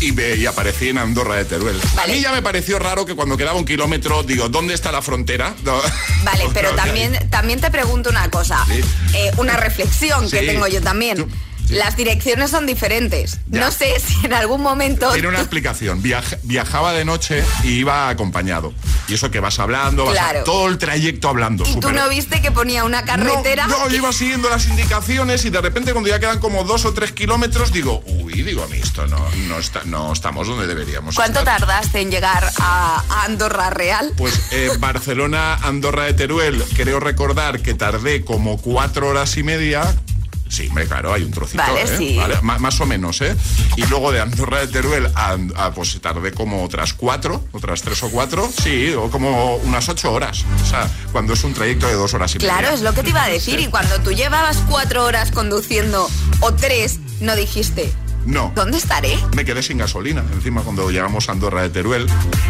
Y, 0.01 0.12
me- 0.12 0.35
y 0.35 0.45
aparecí 0.47 0.89
en 0.89 0.99
Andorra 0.99 1.37
de 1.37 1.45
Teruel. 1.45 1.80
A 2.03 2.07
mí 2.07 2.20
ya 2.20 2.32
me 2.32 2.43
pareció 2.43 2.78
raro 2.78 3.07
que 3.07 3.14
cuando 3.14 3.37
quedaba 3.37 3.57
un 3.59 3.64
kilómetro, 3.64 4.22
digo, 4.22 4.49
¿dónde 4.49 4.74
está 4.74 4.93
la 4.93 5.03
frontera? 5.03 5.55
No. 5.64 5.80
Vale, 6.24 6.45
pero 6.55 6.72
también, 6.74 7.18
también 7.30 7.61
te 7.61 7.70
pregunto 7.70 8.11
una 8.11 8.28
cosa, 8.30 8.64
eh, 9.14 9.30
una 9.39 9.57
reflexión 9.57 10.30
que 10.30 10.43
tengo 10.43 10.66
yo 10.66 10.80
también. 10.82 11.26
Las 11.71 11.97
direcciones 11.97 12.51
son 12.51 12.67
diferentes. 12.67 13.39
Ya. 13.49 13.61
No 13.61 13.71
sé 13.73 13.95
si 14.01 14.27
en 14.27 14.33
algún 14.33 14.61
momento... 14.62 15.11
Tiene 15.12 15.29
una 15.29 15.39
explicación. 15.41 16.03
Viaj- 16.03 16.39
viajaba 16.43 16.93
de 16.93 17.05
noche 17.05 17.43
y 17.62 17.69
iba 17.79 18.09
acompañado. 18.09 18.73
Y 19.09 19.15
eso 19.15 19.31
que 19.31 19.41
vas 19.41 19.59
hablando, 19.59 20.05
vas 20.07 20.19
a- 20.19 20.45
todo 20.45 20.69
el 20.69 20.79
trayecto 20.79 21.29
hablando. 21.29 21.65
¿Y 21.67 21.81
tú 21.81 21.91
no 21.93 22.09
viste 22.09 22.41
que 22.43 22.51
ponía 22.51 22.85
una 22.85 23.05
carretera? 23.05 23.67
No, 23.67 23.89
yo 23.89 23.97
iba 23.97 24.12
siguiendo 24.12 24.49
las 24.51 24.67
indicaciones 24.67 25.45
y 25.45 25.51
de 25.51 25.61
repente 25.61 25.93
cuando 25.93 26.11
ya 26.11 26.19
quedan 26.21 26.39
como 26.39 26.65
dos 26.65 26.85
o 26.85 26.93
tres 26.93 27.12
kilómetros 27.12 27.73
digo, 27.73 28.03
uy, 28.07 28.43
digo 28.43 28.62
a 28.62 28.67
mí 28.69 28.79
esto 28.83 29.07
no, 29.07 29.19
no, 29.49 29.59
está, 29.59 29.83
no 29.85 30.12
estamos 30.12 30.47
donde 30.47 30.67
deberíamos 30.67 31.15
¿Cuánto 31.15 31.41
estar. 31.41 31.61
tardaste 31.61 32.01
en 32.01 32.11
llegar 32.11 32.51
a, 32.61 33.03
a 33.09 33.25
Andorra 33.25 33.71
Real? 33.71 34.12
Pues 34.17 34.49
eh, 34.53 34.71
Barcelona, 34.79 35.55
Andorra 35.57 36.05
de 36.05 36.15
Teruel, 36.15 36.62
creo 36.77 37.01
recordar 37.01 37.61
que 37.61 37.75
tardé 37.75 38.25
como 38.25 38.59
cuatro 38.61 39.09
horas 39.09 39.37
y 39.37 39.43
media. 39.43 39.95
Sí, 40.49 40.69
hombre, 40.69 40.87
claro, 40.87 41.13
hay 41.13 41.25
un 41.25 41.31
trocito, 41.31 41.63
Vale, 41.63 41.83
¿eh? 41.83 41.97
sí. 41.99 42.17
Vale, 42.17 42.41
más 42.43 42.81
o 42.81 42.87
menos, 42.87 43.21
¿eh? 43.23 43.35
Y 43.77 43.87
luego 43.87 44.13
de 44.13 44.21
Andorra 44.21 44.61
de 44.61 44.69
Teruel 44.69 45.07
a, 45.15 45.37
a, 45.57 45.73
pues 45.73 46.01
tardé 46.01 46.33
como 46.33 46.63
otras 46.63 46.95
cuatro, 46.95 47.45
otras 47.53 47.83
tres 47.83 48.03
o 48.03 48.11
cuatro, 48.11 48.49
sí, 48.63 48.93
o 48.93 49.11
como 49.11 49.57
unas 49.57 49.89
ocho 49.89 50.13
horas. 50.13 50.45
O 50.63 50.67
sea, 50.67 50.89
cuando 51.13 51.33
es 51.33 51.43
un 51.45 51.55
trayecto 51.55 51.87
de 51.87 51.95
dos 51.95 52.15
horas 52.15 52.35
y 52.35 52.39
media. 52.39 52.53
Claro, 52.59 52.75
es 52.75 52.83
lo 52.83 52.93
que 52.95 53.03
te 53.03 53.11
iba 53.11 53.25
a 53.25 53.29
decir. 53.29 53.59
Y 53.59 53.67
cuando 53.67 53.99
tú 54.01 54.13
llevabas 54.13 54.59
cuatro 54.69 55.05
horas 55.05 55.33
conduciendo 55.33 56.09
o 56.41 56.55
tres, 56.55 57.01
no 57.21 57.35
dijiste, 57.35 57.93
No. 58.27 58.53
¿dónde 58.55 58.79
estaré? 58.79 59.18
Me 59.35 59.45
quedé 59.45 59.62
sin 59.62 59.79
gasolina. 59.79 60.25
Encima, 60.33 60.62
cuando 60.62 60.91
llegamos 60.91 61.29
a 61.29 61.33
Andorra 61.33 61.62
de 61.62 61.68
Teruel, 61.70 62.07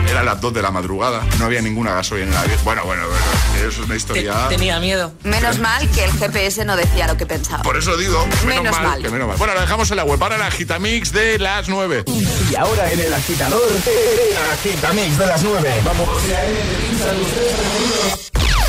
eran 0.09 0.25
las 0.25 0.41
2 0.41 0.55
de 0.55 0.63
la 0.63 0.71
madrugada, 0.71 1.23
no 1.39 1.47
había 1.47 1.61
ninguna 1.63 1.95
gasolina. 1.95 2.43
Bueno, 2.65 2.85
bueno, 2.85 3.03
bueno, 3.07 3.69
es 3.69 3.79
una 3.79 3.97
historia. 3.97 4.49
Tenía 4.49 4.79
miedo. 4.81 5.13
Menos 5.25 5.59
mal 5.59 5.89
que 5.91 6.05
el 6.05 6.13
GPS 6.13 6.65
no 6.65 6.77
decía 6.77 7.07
lo 7.07 7.17
que 7.17 7.27
pensaba. 7.27 7.63
Por 7.63 7.77
eso 7.77 7.97
digo, 7.97 8.25
menos, 8.27 8.45
Menos 8.65 8.73
mal, 8.73 8.83
mal. 8.85 9.03
que 9.03 9.09
menos 9.11 9.29
mal. 9.29 9.37
Bueno, 9.37 9.55
lo 9.55 9.61
dejamos 9.61 9.91
en 9.91 9.97
la 9.97 10.05
web. 10.05 10.23
Ahora 10.23 10.39
la 10.39 10.51
Gitamix 10.51 11.13
de 11.13 11.39
las 11.39 11.69
9. 11.69 12.05
Y 12.07 12.55
ahora 12.57 12.91
en 12.93 13.01
el 13.01 13.13
agitador, 13.13 13.63
el 13.71 14.53
agitamix 14.53 15.19
de 15.19 15.27
las 15.27 15.43
9. 15.43 15.75
Vamos. 15.85 16.09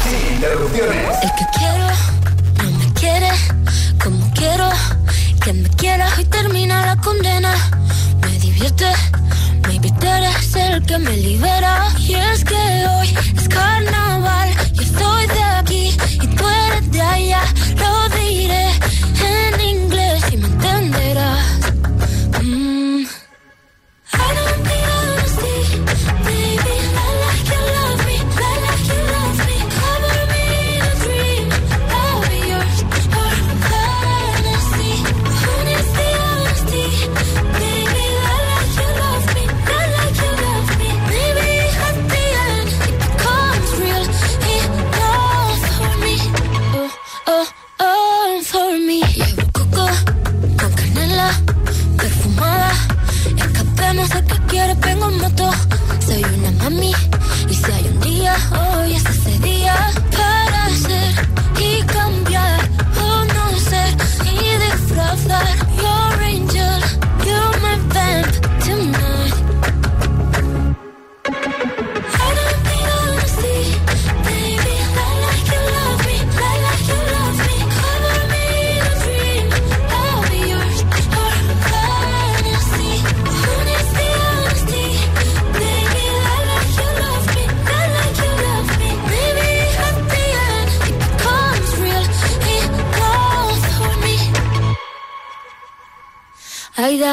Sin 0.03 0.33
interrupciones. 0.35 1.05
El 1.23 1.29
que 1.29 1.45
quiero 1.57 1.87
no 2.63 2.71
me 2.77 2.93
quiere 2.93 3.29
como 4.03 4.31
quiero 4.33 4.69
que 5.45 5.53
me 5.53 5.69
quiera 5.69 6.09
y 6.19 6.25
termina 6.25 6.83
la 6.87 6.97
condena. 6.97 7.53
Me 8.21 8.39
divierte, 8.39 8.91
maybe 9.67 9.91
tú 9.99 10.07
eres 10.07 10.55
el 10.55 10.83
que 10.87 10.97
me 10.97 11.15
libera. 11.17 11.87
Y 11.99 12.15
es 12.15 12.43
que 12.43 12.55
hoy 12.89 13.15
es 13.37 13.47
carnaval, 13.47 14.49
yo 14.73 14.81
estoy 14.81 15.27
de 15.27 15.43
aquí 15.43 15.97
y 16.23 16.27
tú 16.35 16.43
eres 16.67 16.91
de 16.91 17.01
allá. 17.01 17.41
Lo 17.77 18.09
diré 18.17 18.71
en 19.21 19.61
inglés 19.61 20.04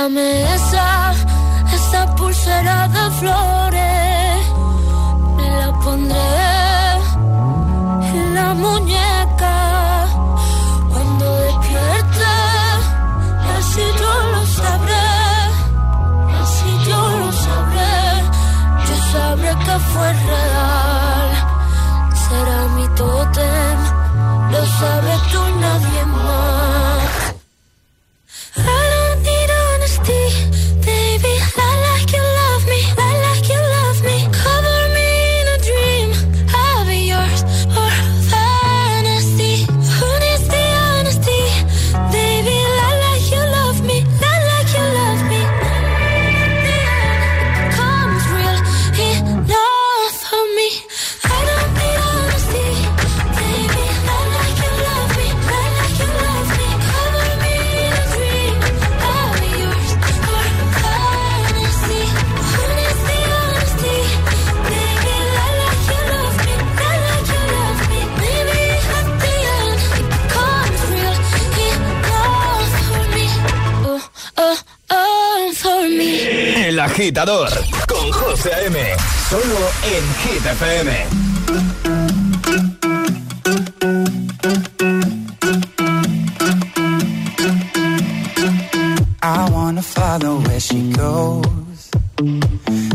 Dame 0.03 0.43
esa, 0.55 1.13
esa 1.73 2.13
pulsera 2.17 2.89
de 2.89 3.05
flores. 3.21 4.41
Me 5.37 5.49
la 5.61 5.71
pondré 5.85 6.43
en 8.19 8.35
la 8.35 8.53
muñeca. 8.53 9.59
Cuando 10.91 11.25
despierte, 11.47 12.33
así 13.57 13.85
yo 14.01 14.13
lo 14.33 14.43
sabré. 14.59 15.09
Así 16.43 16.71
yo 16.89 17.01
lo 17.21 17.31
sabré. 17.47 17.95
Yo 18.89 18.97
sabré 19.13 19.51
que 19.65 19.77
fue 19.93 20.13
real. 20.13 20.52
Agitador 77.13 77.51
con 77.87 78.11
José 78.11 78.55
A.M. 78.55 78.79
Solo 79.29 79.71
en 79.85 80.05
Hit 80.23 80.47
FM. 80.47 80.91
I 89.23 89.51
wanna 89.51 89.83
follow 89.83 90.41
where 90.41 90.61
she 90.61 90.91
goes. 90.93 91.91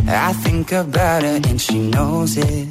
I 0.08 0.34
think 0.44 0.72
about 0.72 1.22
her 1.24 1.40
and 1.50 1.62
she 1.62 1.78
knows 1.78 2.38
it. 2.38 2.68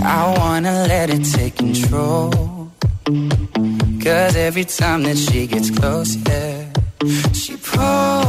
I 0.00 0.34
wanna 0.38 0.86
let 0.86 1.10
it 1.10 1.24
take 1.24 1.56
control. 1.56 2.70
Cause 4.00 4.36
every 4.36 4.64
time 4.64 5.02
that 5.02 5.16
she 5.16 5.46
gets 5.48 5.70
close, 5.70 6.16
yeah, 6.16 6.66
she 7.32 7.56
pulls 7.56 8.23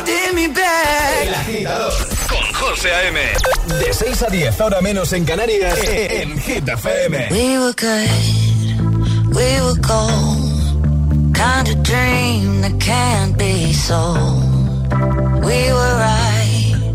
Holding 0.00 0.34
me 0.34 0.48
back. 0.48 1.26
El 1.26 1.34
agitador 1.34 1.92
con 2.28 2.52
José 2.54 2.92
A.M. 2.92 3.20
De 3.78 3.92
6 3.92 4.22
a 4.22 4.26
10, 4.26 4.60
ahora 4.60 4.80
menos 4.80 5.12
en 5.12 5.24
Canarias, 5.24 5.78
en 5.86 6.38
Hit 6.38 6.68
FM. 6.68 7.28
We 7.30 7.58
were 7.58 7.74
good, 7.74 9.34
we 9.34 9.60
were 9.60 9.78
gold. 9.80 11.34
Kind 11.34 11.68
of 11.68 11.82
dream 11.82 12.60
that 12.62 12.78
can't 12.78 13.36
be 13.38 13.72
sold. 13.72 14.42
We 15.42 15.72
were 15.72 15.96
right 15.98 16.94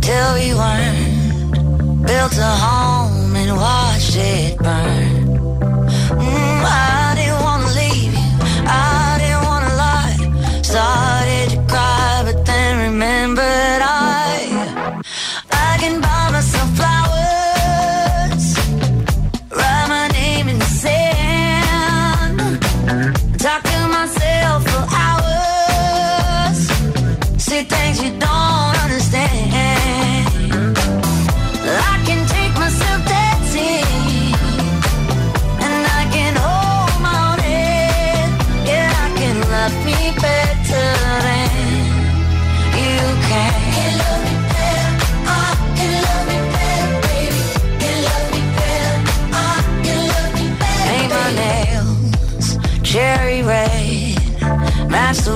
till 0.00 0.34
we 0.34 0.54
weren't. 0.54 2.06
Built 2.06 2.38
a 2.38 2.56
home 2.56 3.34
and 3.36 3.56
watched 3.56 4.16
it 4.16 4.58
burn. 4.58 5.16
the 6.16 7.05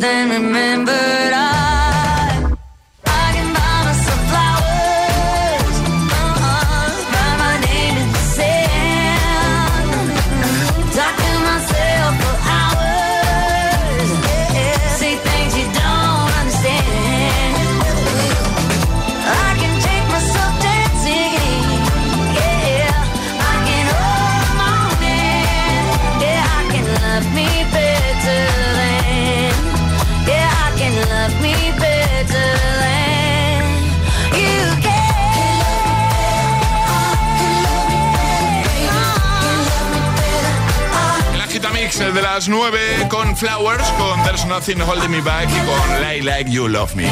then 0.00 0.30
remember 0.30 1.19
de 42.00 42.22
las 42.22 42.48
9 42.48 43.08
con 43.10 43.36
Flowers, 43.36 43.86
con 43.90 44.22
There's 44.24 44.46
Nothing 44.46 44.80
Holding 44.80 45.10
Me 45.10 45.20
Back 45.20 45.50
y 45.50 45.66
con 45.66 46.00
Lay 46.00 46.22
Like 46.22 46.50
You 46.50 46.66
Love 46.66 46.94
Me. 46.94 47.06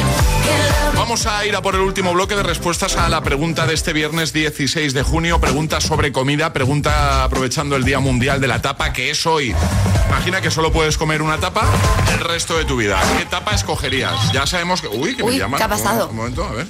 Vamos 0.95 1.27
a 1.27 1.45
ir 1.45 1.55
a 1.55 1.61
por 1.61 1.75
el 1.75 1.81
último 1.81 2.11
bloque 2.11 2.35
de 2.35 2.41
respuestas 2.41 2.97
a 2.97 3.07
la 3.07 3.21
pregunta 3.21 3.67
de 3.67 3.75
este 3.75 3.93
viernes 3.93 4.33
16 4.33 4.95
de 4.95 5.03
junio. 5.03 5.39
Pregunta 5.39 5.79
sobre 5.79 6.11
comida, 6.11 6.53
pregunta 6.53 7.23
aprovechando 7.23 7.75
el 7.75 7.83
Día 7.83 7.99
Mundial 7.99 8.41
de 8.41 8.47
la 8.47 8.63
Tapa, 8.63 8.91
que 8.91 9.11
es 9.11 9.27
hoy. 9.27 9.55
Imagina 10.07 10.41
que 10.41 10.49
solo 10.49 10.71
puedes 10.71 10.97
comer 10.97 11.21
una 11.21 11.37
tapa 11.37 11.67
el 12.11 12.19
resto 12.21 12.57
de 12.57 12.65
tu 12.65 12.75
vida. 12.75 12.99
¿Qué 13.19 13.25
tapa 13.25 13.53
escogerías? 13.53 14.31
Ya 14.33 14.47
sabemos 14.47 14.81
que... 14.81 14.87
Uy, 14.87 15.15
que 15.15 15.21
Uy, 15.21 15.33
me 15.33 15.39
llaman. 15.39 15.59
¿qué 15.59 15.63
ha 15.65 15.69
pasado? 15.69 16.09
Un, 16.09 16.15
momento, 16.15 16.43
a 16.43 16.51
ver. 16.51 16.67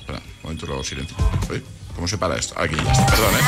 Espera, 0.00 0.18
un 0.18 0.42
momento, 0.42 0.66
lo 0.66 0.84
silencio. 0.84 1.16
Uy, 1.50 1.64
¿Cómo 1.98 2.06
se 2.06 2.16
para 2.16 2.36
esto? 2.36 2.54
Aquí 2.56 2.76
ya 2.76 2.92
está. 2.92 3.06
Perdón, 3.06 3.34
¿eh? 3.34 3.44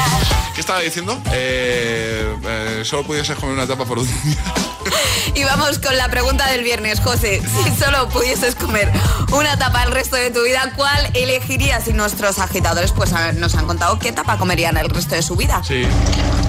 ¿Qué 0.57 0.61
estaba 0.61 0.81
diciendo? 0.81 1.17
Eh, 1.33 2.35
eh, 2.45 2.83
solo 2.85 3.05
pudieses 3.05 3.39
comer 3.39 3.55
una 3.55 3.65
tapa 3.65 3.85
por 3.85 4.01
un 4.01 4.07
día. 4.07 4.37
Y 5.35 5.45
vamos 5.45 5.79
con 5.79 5.97
la 5.97 6.09
pregunta 6.09 6.51
del 6.51 6.65
viernes, 6.65 6.99
José. 6.99 7.41
Si 7.41 7.71
solo 7.77 8.09
pudieses 8.09 8.57
comer 8.57 8.91
una 9.33 9.57
tapa 9.57 9.85
el 9.85 9.93
resto 9.93 10.17
de 10.17 10.33
tu 10.33 10.43
vida, 10.43 10.73
¿cuál 10.75 11.11
elegirías? 11.15 11.87
Y 11.87 11.93
nuestros 11.93 12.41
agitadores 12.41 12.91
pues 12.91 13.13
nos 13.37 13.55
han 13.55 13.67
contado 13.67 14.01
qué 14.01 14.11
tapa 14.11 14.37
comerían 14.39 14.77
el 14.79 14.89
resto 14.89 15.15
de 15.15 15.23
su 15.23 15.37
vida. 15.37 15.63
Sí. 15.63 15.85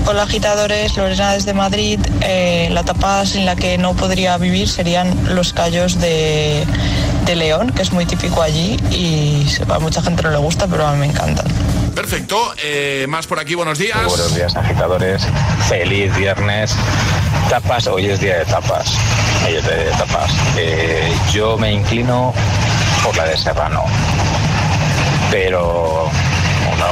Hola 0.08 0.24
agitadores, 0.24 0.98
Lorena 0.98 1.34
desde 1.34 1.54
Madrid. 1.54 2.00
Eh, 2.22 2.70
la 2.72 2.84
tapa 2.84 3.24
sin 3.28 3.46
la 3.46 3.56
que 3.56 3.78
no 3.78 3.94
podría 3.94 4.38
vivir 4.38 4.68
serían 4.68 5.36
los 5.36 5.54
callos 5.54 6.00
de, 6.00 6.66
de 7.26 7.36
León, 7.36 7.70
que 7.70 7.84
es 7.84 7.92
muy 7.92 8.08
típico 8.08 8.42
allí 8.42 8.78
y 8.90 9.46
a 9.70 9.78
mucha 9.78 10.02
gente 10.02 10.24
no 10.24 10.32
le 10.32 10.38
gusta, 10.38 10.66
pero 10.66 10.88
a 10.88 10.94
mí 10.94 11.00
me 11.00 11.06
encantan. 11.06 11.46
Perfecto. 11.96 12.54
Eh, 12.64 13.06
más 13.10 13.28
por 13.28 13.40
aquí, 13.40 13.56
buenos 13.56 13.78
días. 13.78 14.06
Buenos 14.06 14.36
días, 14.36 14.56
agitadores. 14.56 15.28
Feliz 15.68 16.16
viernes. 16.16 16.76
Tapas, 17.50 17.88
hoy 17.88 18.08
es 18.08 18.20
día 18.20 18.40
de 18.40 18.46
tapas. 18.46 18.98
Hoy 19.46 19.56
es 19.56 19.64
día 19.64 19.76
de 19.76 19.92
tapas. 19.92 20.32
Eh, 20.58 21.14
yo 21.34 21.58
me 21.58 21.72
inclino 21.72 22.34
por 23.04 23.16
la 23.18 23.26
de 23.26 23.38
Serrano. 23.38 23.84
Pero 25.30 26.10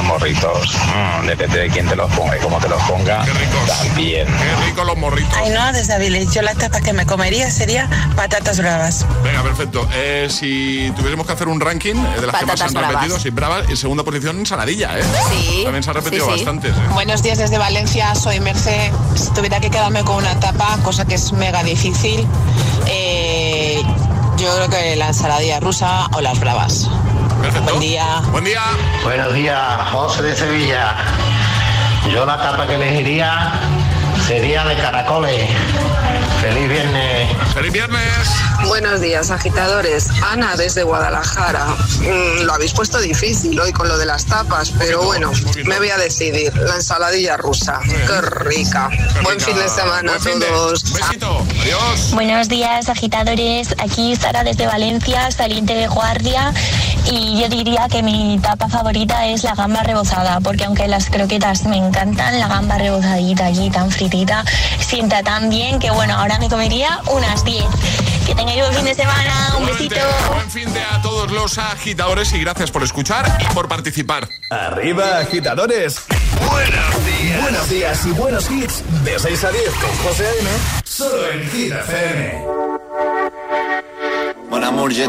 unos 0.00 0.04
morritos, 0.20 0.76
mm, 1.22 1.26
depende 1.26 1.58
de 1.60 1.68
quién 1.68 1.86
te 1.88 1.96
los 1.96 2.10
ponga 2.12 2.36
y 2.36 2.40
cómo 2.40 2.58
te 2.58 2.68
los 2.68 2.82
ponga, 2.82 3.24
también. 3.66 4.26
Qué 4.26 4.66
rico 4.66 4.84
los 4.84 4.96
morritos. 4.96 5.34
Ay, 5.36 5.50
no, 5.50 5.72
desde 5.72 5.94
Avilés. 5.94 6.32
Yo 6.32 6.42
las 6.42 6.56
tapas 6.56 6.82
que 6.82 6.92
me 6.92 7.06
comería 7.06 7.50
sería 7.50 7.88
patatas 8.16 8.58
bravas. 8.58 9.04
Venga, 9.22 9.42
perfecto. 9.42 9.86
Eh, 9.94 10.28
si 10.30 10.92
tuviésemos 10.96 11.26
que 11.26 11.32
hacer 11.32 11.48
un 11.48 11.60
ranking 11.60 11.94
eh, 11.96 12.20
de 12.20 12.26
las 12.26 12.36
que 12.36 12.46
más 12.46 12.58
se 12.58 12.64
han 12.64 12.72
Patatas 12.72 12.72
bravas. 12.72 12.94
repetido, 12.94 13.18
sí, 13.20 13.30
bravas. 13.30 13.68
En 13.68 13.76
segunda 13.76 14.02
posición, 14.04 14.38
ensaladilla, 14.38 14.98
¿eh? 14.98 15.02
Sí. 15.30 15.60
También 15.64 15.82
se 15.82 15.90
ha 15.90 15.92
repetido 15.92 16.26
bastantes. 16.26 16.72
¿eh? 16.76 16.80
Buenos 16.92 17.22
días 17.22 17.38
desde 17.38 17.58
Valencia, 17.58 18.14
soy 18.14 18.40
Merce. 18.40 18.92
Si 19.14 19.30
tuviera 19.30 19.60
que 19.60 19.70
quedarme 19.70 20.02
con 20.04 20.16
una 20.16 20.38
tapa, 20.40 20.78
cosa 20.82 21.04
que 21.04 21.14
es 21.16 21.32
mega 21.32 21.62
difícil, 21.62 22.26
eh, 22.86 23.82
yo 24.38 24.54
creo 24.54 24.68
que 24.70 24.96
la 24.96 25.08
ensaladilla 25.08 25.60
rusa 25.60 26.06
o 26.12 26.20
las 26.20 26.38
bravas. 26.40 26.88
Buen 27.40 27.80
día. 27.80 28.20
Buen 28.30 28.44
día. 28.44 28.60
Buenos 29.02 29.32
días, 29.32 29.58
José 29.90 30.22
de 30.22 30.36
Sevilla. 30.36 30.94
Yo 32.12 32.26
la 32.26 32.36
tapa 32.36 32.66
que 32.66 32.74
elegiría 32.74 33.52
sería 34.26 34.64
de 34.66 34.76
caracoles. 34.76 35.48
Feliz 36.40 36.68
viernes. 36.70 37.28
Feliz 37.52 37.72
viernes. 37.72 38.30
Buenos 38.66 39.02
días, 39.02 39.30
agitadores. 39.30 40.08
Ana 40.22 40.56
desde 40.56 40.84
Guadalajara. 40.84 41.66
Mm, 41.66 42.44
lo 42.44 42.54
habéis 42.54 42.72
puesto 42.72 42.98
difícil 42.98 43.60
hoy 43.60 43.72
con 43.72 43.88
lo 43.88 43.98
de 43.98 44.06
las 44.06 44.24
tapas, 44.24 44.72
pero 44.78 45.02
bueno, 45.02 45.30
me 45.66 45.78
voy 45.78 45.90
a 45.90 45.98
decidir. 45.98 46.56
La 46.56 46.76
ensaladilla 46.76 47.36
rusa. 47.36 47.80
Qué 47.84 48.20
rica. 48.22 48.88
Buen 49.22 49.38
fin 49.38 49.54
de 49.54 49.68
semana 49.68 50.14
a 50.14 50.18
todos. 50.18 50.82
Besito. 50.94 51.46
Adiós. 51.60 52.10
Buenos 52.12 52.48
días, 52.48 52.88
agitadores. 52.88 53.74
Aquí 53.78 54.16
Sara 54.16 54.42
desde 54.42 54.66
Valencia, 54.66 55.30
saliente 55.30 55.74
de 55.74 55.88
guardia. 55.88 56.54
Y 57.10 57.40
yo 57.40 57.48
diría 57.48 57.88
que 57.90 58.02
mi 58.02 58.38
tapa 58.42 58.68
favorita 58.68 59.26
es 59.26 59.42
la 59.42 59.54
gamba 59.54 59.82
rebozada, 59.82 60.40
porque 60.40 60.64
aunque 60.64 60.86
las 60.86 61.10
croquetas 61.10 61.64
me 61.64 61.76
encantan, 61.76 62.38
la 62.38 62.48
gamba 62.48 62.78
rebozadita 62.78 63.46
allí, 63.46 63.70
tan 63.70 63.90
fritita, 63.90 64.44
sienta 64.78 65.22
tan 65.22 65.50
bien 65.50 65.78
que 65.78 65.90
bueno, 65.90 66.16
ahora 66.16 66.29
me 66.38 66.48
comería 66.48 67.00
unas 67.10 67.44
10. 67.44 67.64
Que 68.26 68.34
tengáis 68.34 68.60
buen 68.60 68.74
fin 68.74 68.84
de 68.84 68.94
semana, 68.94 69.56
un 69.58 69.66
besito. 69.66 69.96
Buen 70.32 70.50
fin 70.50 70.72
de 70.72 70.80
a 70.80 71.02
todos 71.02 71.30
los 71.32 71.58
agitadores 71.58 72.32
y 72.32 72.40
gracias 72.40 72.70
por 72.70 72.82
escuchar 72.82 73.26
y 73.40 73.54
por 73.54 73.68
participar. 73.68 74.28
Arriba, 74.50 75.18
agitadores. 75.18 76.04
Buenos 76.48 77.06
días. 77.06 77.42
Buenos 77.42 77.68
días 77.68 78.06
y 78.06 78.10
buenos 78.12 78.50
hits. 78.50 78.82
De 79.04 79.18
6 79.18 79.44
a 79.44 79.50
10 79.50 79.64
con 79.70 79.96
José 80.04 80.26
A.M. 80.26 80.50
Solo 80.84 81.30
en 81.32 81.50
Hit 81.50 81.72
FM. 81.72 82.44
Mon 84.50 84.64
amour, 84.64 84.92
je 84.92 85.08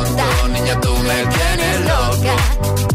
Tú 0.79 0.95
me 0.97 1.25
tienes 1.25 1.81
loco 1.81 2.35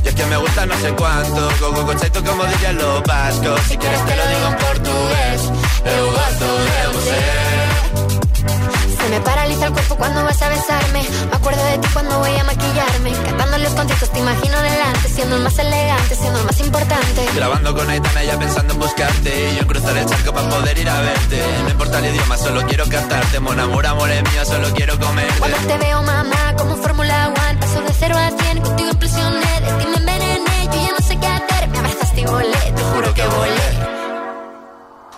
Y 0.04 0.08
es 0.08 0.14
que 0.14 0.24
me 0.26 0.36
gusta 0.36 0.66
no 0.66 0.76
sé 0.80 0.92
cuánto. 0.92 1.48
Go, 1.60 1.84
go, 1.84 1.94
tú 1.94 2.24
como 2.24 2.44
dirían 2.44 2.76
los 2.76 3.02
vascos 3.02 3.60
Si 3.68 3.76
quieres 3.76 4.04
te 4.06 4.16
lo 4.16 4.26
digo 4.28 4.46
en 4.48 4.56
portugués. 4.56 5.40
Eu 5.84 6.10
gosto 6.10 6.44
de 6.44 6.98
você 6.98 7.45
se 9.06 9.12
me 9.12 9.20
paraliza 9.20 9.66
el 9.66 9.72
cuerpo 9.72 9.94
cuando 9.94 10.24
vas 10.24 10.42
a 10.42 10.48
besarme. 10.48 11.00
Me 11.30 11.36
acuerdo 11.36 11.64
de 11.64 11.78
ti 11.78 11.86
cuando 11.92 12.18
voy 12.18 12.36
a 12.36 12.42
maquillarme. 12.42 13.12
Cantando 13.12 13.58
los 13.58 13.72
conciertos 13.72 14.10
te 14.10 14.18
imagino 14.18 14.60
delante. 14.60 15.08
Siendo 15.08 15.36
el 15.36 15.42
más 15.42 15.56
elegante, 15.60 16.16
siendo 16.16 16.40
el 16.40 16.44
más 16.44 16.58
importante. 16.58 17.24
Grabando 17.36 17.72
con 17.72 17.88
Aitana 17.88 18.24
ya 18.24 18.36
pensando 18.36 18.74
en 18.74 18.80
buscarte. 18.80 19.52
Y 19.52 19.54
yo 19.54 19.60
en 19.60 19.68
cruzar 19.68 19.96
el 19.96 20.06
charco 20.06 20.32
para 20.32 20.48
poder 20.48 20.76
ir 20.76 20.88
a 20.88 21.00
verte. 21.02 21.40
No 21.62 21.70
importa 21.70 22.00
el 22.00 22.06
idioma, 22.06 22.36
solo 22.36 22.66
quiero 22.66 22.84
cantarte. 22.88 23.38
Mon 23.38 23.60
amor, 23.60 23.86
amor 23.86 24.10
es 24.10 24.24
mío, 24.24 24.44
solo 24.44 24.74
quiero 24.74 24.98
comer. 24.98 25.32
Cuando 25.38 25.56
te 25.56 25.78
veo, 25.78 26.02
mamá, 26.02 26.56
como 26.58 26.74
Fórmula 26.74 27.28
One. 27.28 27.60
Paso 27.60 27.82
de 27.82 27.92
cero 27.96 28.16
a 28.18 28.42
cien, 28.42 28.60
contigo 28.60 28.90
impresioné. 28.90 29.60
De 29.60 29.72
ti 29.84 29.86
me 29.88 29.96
envenené, 29.98 30.64
yo 30.64 30.82
ya 30.82 30.90
no 30.98 31.05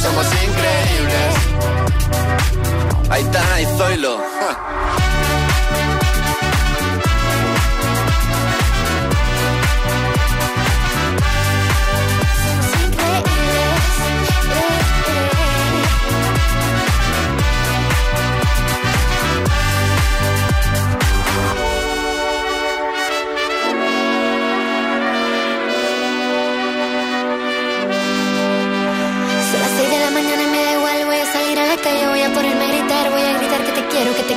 Somos 0.00 0.26
increíbles. 0.26 1.34
Ahí 3.10 3.22
está, 3.22 3.54
ahí 3.54 3.66
Zoilo. 3.76 4.18
Son 4.18 5.47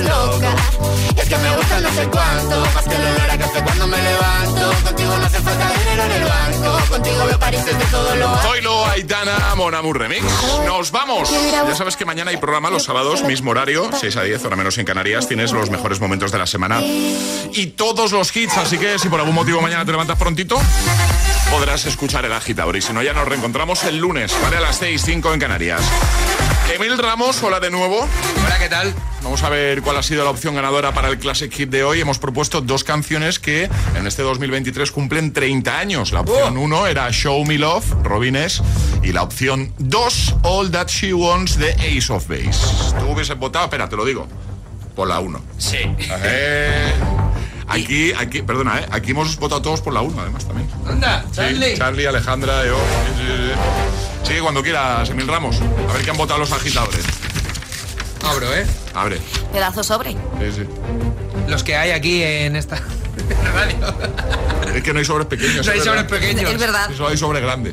loca. 0.00 0.54
Es 1.16 1.28
que 1.28 1.36
me 1.36 1.56
gusta 1.56 1.80
no 1.80 1.90
sé 1.92 2.08
cuánto, 2.08 2.60
más 2.74 2.84
que 2.84 2.94
el 2.94 3.02
olor 3.02 3.30
a 3.30 3.38
café 3.38 3.62
cuando 3.62 3.86
me 3.86 4.02
levanto. 4.02 4.72
Contigo 4.84 5.16
no 5.16 5.26
hace 5.26 5.40
falta 5.40 5.72
dinero 5.78 6.02
en 6.04 6.12
el 6.12 6.24
banco, 6.24 6.78
contigo 6.88 7.26
veo 7.26 7.38
París 7.38 7.64
todo 7.90 8.16
lo 8.16 8.28
alto. 8.34 8.48
Aitana, 8.98 9.54
Monamur 9.54 9.96
Remix. 9.96 10.24
Nos 10.66 10.90
vamos. 10.90 11.30
Ya 11.30 11.74
sabes 11.74 11.96
que 11.96 12.04
mañana 12.04 12.30
hay 12.30 12.36
programa 12.36 12.68
los 12.68 12.84
sábados, 12.84 13.22
mismo 13.22 13.52
horario, 13.52 13.88
6 13.92 14.16
a 14.16 14.22
10, 14.22 14.44
hora 14.44 14.56
menos 14.56 14.76
en 14.78 14.84
Canarias. 14.84 15.28
Tienes 15.28 15.52
los 15.52 15.70
mejores 15.70 16.00
momentos 16.00 16.32
de 16.32 16.38
la 16.38 16.46
semana 16.46 16.80
y 16.82 17.66
todos 17.76 18.10
los 18.12 18.34
hits. 18.34 18.56
Así 18.56 18.76
que 18.76 18.98
si 18.98 19.08
por 19.08 19.20
algún 19.20 19.34
motivo 19.36 19.60
mañana 19.60 19.84
te 19.84 19.92
levantas 19.92 20.18
prontito, 20.18 20.58
podrás 21.50 21.86
escuchar 21.86 22.24
el 22.24 22.32
agitador. 22.32 22.76
Y 22.76 22.82
si 22.82 22.92
no, 22.92 23.02
ya 23.02 23.12
nos 23.12 23.28
reencontramos 23.28 23.84
el 23.84 23.98
lunes, 23.98 24.34
¿vale? 24.42 24.56
A 24.56 24.60
las 24.60 24.78
6, 24.78 25.00
5 25.04 25.34
en 25.34 25.40
Canarias. 25.40 25.80
Emil 26.74 26.98
Ramos, 26.98 27.42
hola 27.42 27.60
de 27.60 27.70
nuevo. 27.70 28.06
Hola, 28.44 28.58
¿qué 28.58 28.68
tal? 28.68 28.94
Vamos 29.22 29.42
a 29.42 29.48
ver 29.48 29.82
cuál 29.82 29.96
ha 29.96 30.02
sido 30.02 30.22
la 30.24 30.30
opción 30.30 30.54
ganadora 30.54 30.92
para 30.92 31.08
el 31.08 31.18
Classic 31.18 31.52
Hit 31.52 31.70
de 31.70 31.82
hoy. 31.82 32.00
Hemos 32.00 32.18
propuesto 32.18 32.60
dos 32.60 32.84
canciones 32.84 33.38
que 33.38 33.68
en 33.96 34.06
este 34.06 34.22
2023 34.22 34.90
cumplen 34.92 35.32
30 35.32 35.78
años. 35.78 36.12
La 36.12 36.20
opción 36.20 36.56
1 36.56 36.86
era 36.86 37.10
Show 37.10 37.44
Me 37.44 37.58
Love, 37.58 37.84
Robin 38.04 38.36
S. 38.36 38.62
Y 39.02 39.12
la 39.12 39.22
opción 39.22 39.72
2, 39.78 40.36
All 40.42 40.70
That 40.70 40.88
She 40.88 41.12
Wants, 41.14 41.58
de 41.58 41.72
Ace 41.72 42.12
of 42.12 42.28
Base. 42.28 42.94
Tú 43.00 43.06
hubieses 43.12 43.36
votado, 43.38 43.64
espera, 43.64 43.88
te 43.88 43.96
lo 43.96 44.04
digo, 44.04 44.28
por 44.94 45.08
la 45.08 45.20
1. 45.20 45.40
Sí. 45.56 45.78
Eh, 46.22 46.92
aquí, 47.66 48.12
aquí, 48.12 48.42
perdona, 48.42 48.80
eh, 48.80 48.86
aquí 48.90 49.10
hemos 49.12 49.36
votado 49.38 49.62
todos 49.62 49.80
por 49.80 49.92
la 49.94 50.02
1, 50.02 50.20
además 50.20 50.44
también. 50.46 50.68
Anda, 50.86 51.24
Sí, 51.30 51.36
Charlie. 51.36 51.76
Charlie, 51.76 52.06
Alejandra, 52.06 52.64
yo. 52.66 52.76
Sí, 52.76 53.52
Sí, 54.22 54.34
cuando 54.42 54.62
quieras, 54.62 55.08
Emil 55.10 55.26
Ramos. 55.26 55.56
A 55.88 55.92
ver 55.92 56.02
qué 56.04 56.10
han 56.10 56.16
votado 56.16 56.40
los 56.40 56.52
agitadores. 56.52 57.00
Abro, 58.24 58.52
¿eh? 58.54 58.66
Abre. 58.94 59.18
Pedazo 59.52 59.82
sobre. 59.82 60.12
Sí, 60.12 60.52
sí. 60.54 60.62
Los 61.46 61.62
que 61.64 61.76
hay 61.76 61.92
aquí 61.92 62.22
en 62.22 62.56
esta 62.56 62.80
radio. 63.54 63.76
Es 64.74 64.82
que 64.82 64.92
no 64.92 64.98
hay 64.98 65.04
sobres 65.04 65.26
pequeños. 65.26 65.64
No 65.66 65.72
hay 65.72 65.78
es 65.78 65.84
sobres 65.84 66.02
verdad. 66.04 66.20
pequeños. 66.20 66.50
Es 66.52 66.58
verdad. 66.58 66.90
Solo 66.96 67.08
hay 67.08 67.16
sobre 67.16 67.40
grande. 67.40 67.72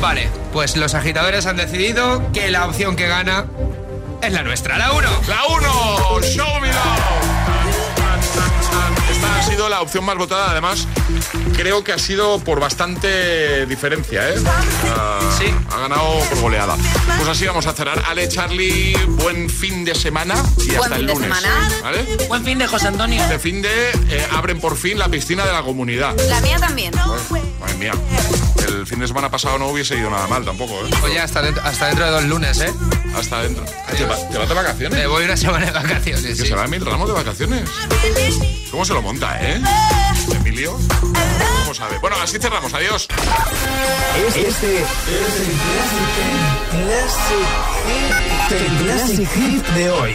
Vale, 0.00 0.28
pues 0.52 0.76
los 0.76 0.94
agitadores 0.94 1.46
han 1.46 1.56
decidido 1.56 2.30
que 2.32 2.50
la 2.50 2.66
opción 2.66 2.96
que 2.96 3.08
gana 3.08 3.46
es 4.22 4.32
la 4.32 4.42
nuestra, 4.42 4.78
la 4.78 4.92
1. 4.92 5.08
La 5.28 5.44
1, 5.48 6.20
Show 6.22 6.60
Me 6.60 6.68
Love. 6.68 7.36
Ha 9.46 9.50
sido 9.50 9.68
la 9.68 9.80
opción 9.80 10.04
más 10.04 10.16
votada, 10.18 10.50
además, 10.50 10.88
creo 11.54 11.84
que 11.84 11.92
ha 11.92 11.98
sido 11.98 12.40
por 12.40 12.58
bastante 12.58 13.64
diferencia, 13.66 14.28
¿eh? 14.28 14.34
Ah, 14.96 15.20
Sí. 15.38 15.44
Ha 15.70 15.78
ganado 15.80 16.18
por 16.30 16.40
goleada. 16.40 16.76
Pues 17.16 17.28
así 17.28 17.46
vamos 17.46 17.66
a 17.66 17.72
cerrar. 17.74 18.02
Ale, 18.08 18.28
Charlie, 18.28 18.96
buen 19.08 19.48
fin 19.48 19.84
de 19.84 19.94
semana 19.94 20.34
y 20.58 20.68
Buen 20.74 20.80
hasta 20.92 20.96
el 20.96 21.00
fin 21.02 21.06
de 21.06 21.12
lunes. 21.14 21.38
semana. 21.38 21.70
¿Vale? 21.82 22.26
Buen 22.28 22.44
fin 22.44 22.58
de 22.58 22.66
José 22.66 22.88
Antonio. 22.88 23.22
Este 23.22 23.38
fin 23.38 23.60
de 23.62 23.90
eh, 24.10 24.26
abren 24.32 24.58
por 24.60 24.76
fin 24.76 24.98
la 24.98 25.08
piscina 25.08 25.44
de 25.46 25.52
la 25.52 25.62
comunidad. 25.62 26.16
La 26.28 26.40
mía 26.40 26.58
también. 26.58 26.92
Madre 27.60 27.74
mía. 27.78 27.92
El 28.66 28.86
fin 28.86 28.98
de 28.98 29.06
semana 29.06 29.30
pasado 29.30 29.58
no 29.58 29.68
hubiese 29.68 29.96
ido 29.96 30.10
nada 30.10 30.26
mal 30.26 30.44
tampoco, 30.44 30.72
¿eh? 30.86 30.90
Oye, 31.04 31.20
hasta 31.20 31.40
dentro, 31.42 31.62
hasta 31.64 31.86
dentro 31.86 32.04
de 32.06 32.10
dos 32.10 32.24
lunes, 32.24 32.58
¿eh? 32.60 32.72
Hasta 33.16 33.38
adentro. 33.38 33.64
¿Te, 33.64 34.04
va- 34.06 34.16
te 34.28 34.38
vas 34.38 34.48
de 34.48 34.54
vacaciones? 34.54 34.98
Me 34.98 35.06
voy 35.06 35.24
una 35.24 35.36
semana 35.36 35.66
de 35.66 35.72
vacaciones. 35.72 36.22
Que 36.24 36.34
sí. 36.34 36.46
se 36.46 36.54
va 36.54 36.64
Emil 36.64 36.84
Ramos 36.84 37.08
de 37.08 37.14
vacaciones. 37.14 37.68
¿Cómo 38.70 38.84
se 38.84 38.92
lo 38.94 39.02
monta, 39.02 39.35
eh? 39.35 39.35
Emilio. 40.34 40.78
¿Cómo 41.60 41.74
sabe? 41.74 41.98
Bueno, 41.98 42.16
así 42.22 42.38
cerramos. 42.38 42.72
Adiós. 42.74 43.08
Este 44.16 44.48
es 44.48 44.84
el 48.50 48.84
Classic 48.84 49.28
Hit 49.34 49.66
de 49.68 49.90
hoy. 49.90 50.14